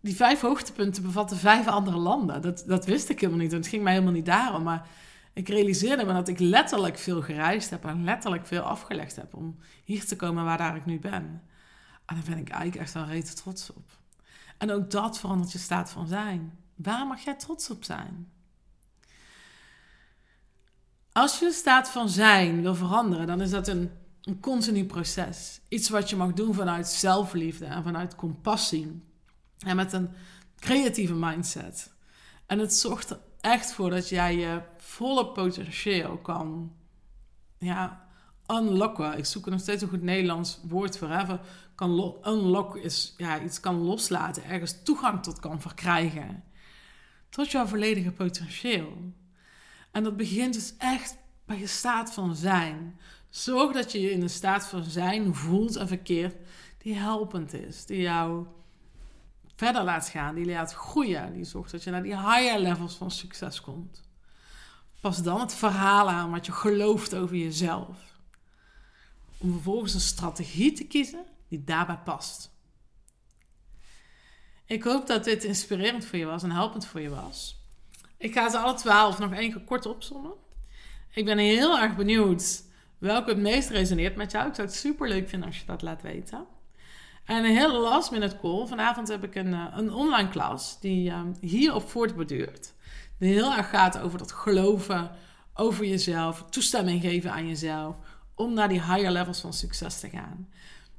die 0.00 0.16
vijf 0.16 0.40
hoogtepunten 0.40 1.02
bevatten 1.02 1.36
vijf 1.36 1.66
andere 1.66 1.96
landen. 1.96 2.42
Dat, 2.42 2.64
dat 2.66 2.84
wist 2.84 3.08
ik 3.08 3.20
helemaal 3.20 3.42
niet. 3.42 3.52
Het 3.52 3.66
ging 3.66 3.82
mij 3.82 3.92
helemaal 3.92 4.14
niet 4.14 4.26
daarom. 4.26 4.62
Maar 4.62 4.88
ik 5.32 5.48
realiseerde 5.48 6.04
me 6.04 6.12
dat 6.12 6.28
ik 6.28 6.38
letterlijk 6.38 6.98
veel 6.98 7.22
gereisd 7.22 7.70
heb 7.70 7.84
en 7.84 8.04
letterlijk 8.04 8.46
veel 8.46 8.62
afgelegd 8.62 9.16
heb 9.16 9.34
om 9.34 9.58
hier 9.84 10.04
te 10.04 10.16
komen 10.16 10.44
waar 10.44 10.58
daar 10.58 10.76
ik 10.76 10.86
nu 10.86 10.98
ben. 10.98 11.42
En 12.06 12.14
daar 12.14 12.24
ben 12.24 12.38
ik 12.38 12.48
eigenlijk 12.48 12.82
echt 12.82 12.94
wel 12.94 13.04
rete 13.04 13.34
trots 13.34 13.72
op. 13.72 13.90
En 14.58 14.70
ook 14.70 14.90
dat 14.90 15.18
verandert 15.18 15.52
je 15.52 15.58
staat 15.58 15.90
van 15.90 16.06
zijn. 16.06 16.58
Waar 16.74 17.06
mag 17.06 17.20
jij 17.20 17.34
trots 17.34 17.70
op 17.70 17.84
zijn? 17.84 18.32
Als 21.12 21.38
je 21.38 21.52
staat 21.52 21.90
van 21.90 22.08
zijn 22.08 22.62
wil 22.62 22.74
veranderen, 22.74 23.26
dan 23.26 23.40
is 23.40 23.50
dat 23.50 23.68
een, 23.68 23.90
een 24.22 24.40
continu 24.40 24.84
proces. 24.84 25.60
Iets 25.68 25.88
wat 25.88 26.10
je 26.10 26.16
mag 26.16 26.32
doen 26.32 26.54
vanuit 26.54 26.88
zelfliefde 26.88 27.64
en 27.64 27.82
vanuit 27.82 28.14
compassie. 28.14 29.10
En 29.66 29.77
met 29.77 29.92
een 29.92 30.11
creatieve 30.59 31.14
mindset. 31.14 31.92
En 32.46 32.59
het 32.59 32.75
zorgt 32.75 33.11
er 33.11 33.18
echt 33.40 33.73
voor 33.73 33.90
dat 33.90 34.09
jij 34.09 34.37
je 34.37 34.62
volle 34.77 35.27
potentieel 35.27 36.18
kan 36.18 36.73
ja, 37.59 38.09
unlocken. 38.46 39.18
Ik 39.18 39.25
zoek 39.25 39.44
er 39.44 39.51
nog 39.51 39.61
steeds 39.61 39.83
een 39.83 39.88
goed 39.88 40.03
Nederlands 40.03 40.61
woord 40.68 40.99
voor. 40.99 41.09
Hè? 41.09 41.38
Kan 41.75 42.16
unlock 42.25 42.77
is 42.77 43.14
ja, 43.16 43.42
iets 43.42 43.61
kan 43.61 43.75
loslaten, 43.75 44.44
ergens 44.44 44.83
toegang 44.83 45.23
tot 45.23 45.40
kan 45.40 45.61
verkrijgen. 45.61 46.44
Tot 47.29 47.51
jouw 47.51 47.66
volledige 47.66 48.12
potentieel. 48.12 49.12
En 49.90 50.03
dat 50.03 50.16
begint 50.16 50.55
dus 50.55 50.75
echt 50.79 51.16
bij 51.44 51.59
je 51.59 51.66
staat 51.66 52.12
van 52.12 52.37
zijn. 52.37 53.01
Zorg 53.29 53.73
dat 53.73 53.92
je 53.92 54.01
je 54.01 54.11
in 54.11 54.23
een 54.23 54.31
staat 54.31 54.66
van 54.66 54.85
zijn 54.85 55.35
voelt 55.35 55.77
en 55.77 55.88
verkeert 55.88 56.37
die 56.79 56.94
helpend 56.94 57.53
is, 57.53 57.87
die 57.87 58.01
jou 58.01 58.46
verder 59.61 59.83
laat 59.83 60.09
gaan, 60.09 60.35
die 60.35 60.46
laat 60.46 60.73
groeien, 60.73 61.33
die 61.33 61.44
zorgt 61.44 61.70
dat 61.70 61.83
je 61.83 61.90
naar 61.90 62.03
die 62.03 62.16
higher 62.16 62.59
levels 62.59 62.94
van 62.94 63.11
succes 63.11 63.61
komt. 63.61 64.03
Pas 65.01 65.23
dan 65.23 65.40
het 65.40 65.55
verhaal 65.55 66.09
aan 66.09 66.31
wat 66.31 66.46
je 66.46 66.53
gelooft 66.53 67.14
over 67.14 67.37
jezelf. 67.37 67.99
Om 69.38 69.53
vervolgens 69.53 69.94
een 69.94 70.01
strategie 70.01 70.73
te 70.73 70.85
kiezen 70.85 71.25
die 71.49 71.64
daarbij 71.64 71.99
past. 71.99 72.51
Ik 74.66 74.83
hoop 74.83 75.07
dat 75.07 75.25
dit 75.25 75.44
inspirerend 75.44 76.05
voor 76.05 76.18
je 76.18 76.25
was 76.25 76.42
en 76.42 76.51
helpend 76.51 76.87
voor 76.87 77.01
je 77.01 77.09
was. 77.09 77.64
Ik 78.16 78.33
ga 78.33 78.51
ze 78.51 78.59
alle 78.59 78.75
twaalf 78.75 79.18
nog 79.18 79.33
één 79.33 79.53
keer 79.53 79.64
kort 79.64 79.87
opzommen. 79.87 80.33
Ik 81.14 81.25
ben 81.25 81.38
heel 81.38 81.79
erg 81.79 81.96
benieuwd 81.96 82.62
welke 82.99 83.31
het 83.31 83.38
meest 83.38 83.68
resoneert 83.70 84.16
met 84.16 84.31
jou. 84.31 84.49
Ik 84.49 84.55
zou 84.55 84.66
het 84.66 84.77
super 84.77 85.09
leuk 85.09 85.29
vinden 85.29 85.49
als 85.49 85.59
je 85.59 85.66
dat 85.66 85.83
laat 85.83 86.03
weten. 86.03 86.46
En 87.24 87.44
een 87.44 87.56
hele 87.56 87.78
last 87.78 88.11
minute 88.11 88.37
call. 88.40 88.66
Vanavond 88.66 89.09
heb 89.09 89.24
ik 89.24 89.35
een, 89.35 89.54
eh, 89.54 89.66
een 89.70 89.92
online 89.92 90.28
klas 90.28 90.80
die 90.80 91.11
uh, 91.11 91.20
hierop 91.40 91.90
voortborduurt. 91.90 92.74
Die 93.18 93.33
heel 93.33 93.52
erg 93.52 93.70
gaat 93.70 93.98
over 93.98 94.18
dat 94.18 94.33
geloven 94.33 95.11
over 95.54 95.85
jezelf, 95.85 96.44
toestemming 96.50 97.00
geven 97.00 97.33
aan 97.33 97.48
jezelf, 97.48 97.96
om 98.35 98.54
naar 98.54 98.68
die 98.68 98.83
higher 98.83 99.11
levels 99.11 99.40
van 99.40 99.52
succes 99.52 100.00
te 100.00 100.09
gaan. 100.09 100.48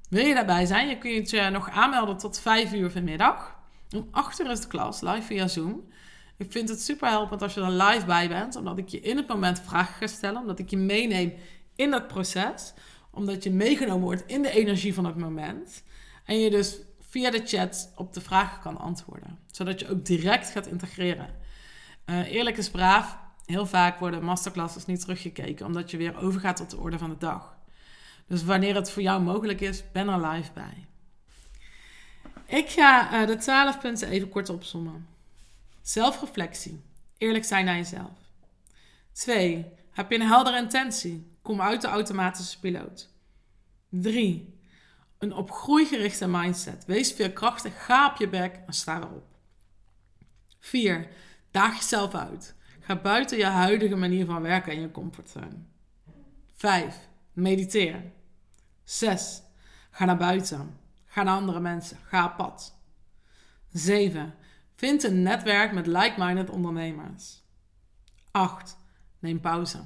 Wil 0.10 0.26
je 0.26 0.34
daarbij 0.34 0.66
zijn? 0.66 0.88
Je 0.88 0.98
kunt 0.98 1.30
je 1.30 1.50
nog 1.50 1.70
aanmelden 1.70 2.18
tot 2.18 2.40
5 2.40 2.74
uur 2.74 2.92
vanmiddag. 2.92 3.60
Om 3.96 4.08
8 4.12 4.40
uur 4.40 4.52
is 4.52 4.62
de 4.62 4.68
klas, 4.68 5.02
live 5.02 5.22
via 5.22 5.48
Zoom. 5.48 5.84
Ik 6.38 6.52
vind 6.52 6.70
het 6.70 6.82
super 6.82 7.10
helpend 7.10 7.42
als 7.42 7.54
je 7.54 7.62
er 7.62 7.72
live 7.72 8.06
bij 8.06 8.28
bent, 8.28 8.56
omdat 8.56 8.78
ik 8.78 8.88
je 8.88 9.00
in 9.00 9.18
het 9.18 9.28
moment 9.28 9.60
vragen 9.60 9.94
ga 9.94 10.08
stellen, 10.08 10.42
omdat 10.42 10.60
ik 10.60 10.70
je 10.70 10.78
meeneem 10.78 11.34
in 11.76 11.92
dat 11.92 12.08
proces, 12.08 12.74
omdat 13.12 13.44
je 13.44 13.52
meegenomen 13.52 14.04
wordt 14.04 14.24
in 14.26 14.42
de 14.42 14.52
energie 14.52 14.94
van 14.94 15.06
het 15.06 15.18
moment. 15.18 15.84
En 16.32 16.40
je 16.40 16.50
dus 16.50 16.78
via 17.00 17.32
de 17.32 17.42
chat 17.46 17.92
op 17.96 18.14
de 18.14 18.22
vragen 18.22 18.62
kan 18.62 18.78
antwoorden, 18.78 19.40
zodat 19.52 19.80
je 19.80 19.90
ook 19.90 20.06
direct 20.06 20.50
gaat 20.50 20.68
integreren. 20.68 21.36
Uh, 22.06 22.32
eerlijk 22.32 22.58
is 22.58 22.70
braaf, 22.70 23.18
heel 23.46 23.66
vaak 23.66 24.00
worden 24.00 24.24
masterclasses 24.24 24.86
niet 24.86 25.02
teruggekeken, 25.02 25.66
omdat 25.66 25.92
je 25.92 25.98
weer 25.98 26.18
overgaat 26.18 26.56
tot 26.56 26.70
de 26.70 26.78
orde 26.78 26.98
van 26.98 27.10
de 27.10 27.18
dag. 27.18 27.58
Dus 28.28 28.44
wanneer 28.44 28.76
het 28.76 28.92
voor 28.92 29.02
jou 29.02 29.22
mogelijk 29.22 29.62
is, 29.62 29.84
ben 29.92 30.08
er 30.08 30.28
live 30.28 30.52
bij. 30.54 30.86
Ik 32.46 32.70
ga 32.70 33.22
uh, 33.22 33.28
de 33.28 33.36
12 33.36 33.80
punten 33.80 34.08
even 34.08 34.30
kort 34.30 34.50
opzommen. 34.50 35.08
Zelfreflectie. 35.82 36.82
Eerlijk 37.18 37.46
zijn 37.46 37.66
naar 37.66 37.78
jezelf. 37.78 38.18
2. 39.12 39.66
Heb 39.92 40.12
je 40.12 40.16
een 40.16 40.28
heldere 40.28 40.58
intentie? 40.58 41.32
Kom 41.42 41.62
uit 41.62 41.82
de 41.82 41.88
automatische 41.88 42.60
piloot. 42.60 43.10
3. 43.90 44.60
Een 45.22 45.34
op 45.34 45.52
groei 45.52 45.86
gerichte 45.86 46.28
mindset. 46.28 46.86
Wees 46.86 47.12
veerkrachtig, 47.12 47.86
ga 47.86 48.10
op 48.10 48.18
je 48.18 48.28
bek 48.30 48.60
en 48.66 48.74
sta 48.74 48.98
erop. 48.98 49.26
4. 50.60 51.08
Daag 51.52 51.76
jezelf 51.76 52.16
uit. 52.16 52.56
Ga 52.80 52.96
buiten 52.96 53.38
je 53.38 53.46
huidige 53.46 53.96
manier 53.96 54.26
van 54.26 54.42
werken 54.42 54.72
en 54.74 54.82
je 54.82 54.92
comfortzone. 54.92 55.58
5. 56.54 57.08
Mediteer. 57.34 58.12
6. 58.84 59.42
Ga 59.92 60.06
naar 60.06 60.18
buiten. 60.18 60.80
Ga 61.06 61.24
naar 61.24 61.36
andere 61.36 61.60
mensen. 61.60 61.98
Ga 62.08 62.26
op 62.26 62.38
pad. 62.38 62.76
7. 63.72 64.34
Vind 64.76 65.04
een 65.04 65.22
netwerk 65.22 65.72
met 65.72 65.88
like-minded 65.88 66.50
ondernemers. 66.50 67.44
8. 68.32 68.78
Neem 69.20 69.40
pauze. 69.40 69.80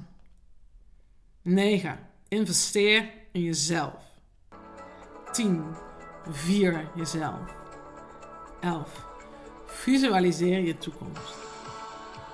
9. 1.41 1.99
Investeer 2.27 3.11
in 3.31 3.41
jezelf. 3.41 4.14
10. 5.35 5.75
Vier 6.29 6.87
jezelf. 6.93 7.39
11. 8.59 8.89
Visualiseer 9.65 10.59
je 10.59 10.77
toekomst. 10.77 11.35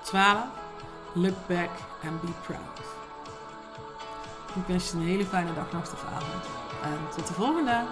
12. 0.02 0.44
Look 1.12 1.34
back 1.48 1.70
and 2.04 2.20
be 2.20 2.32
proud. 2.46 2.78
Ik 4.54 4.66
wens 4.66 4.90
je 4.90 4.96
een 4.96 5.02
hele 5.02 5.24
fijne 5.24 5.54
dag 5.54 5.72
nog 5.72 5.92
of 5.92 6.04
avond. 6.04 6.44
En 6.82 7.14
tot 7.16 7.26
de 7.26 7.32
volgende! 7.34 7.84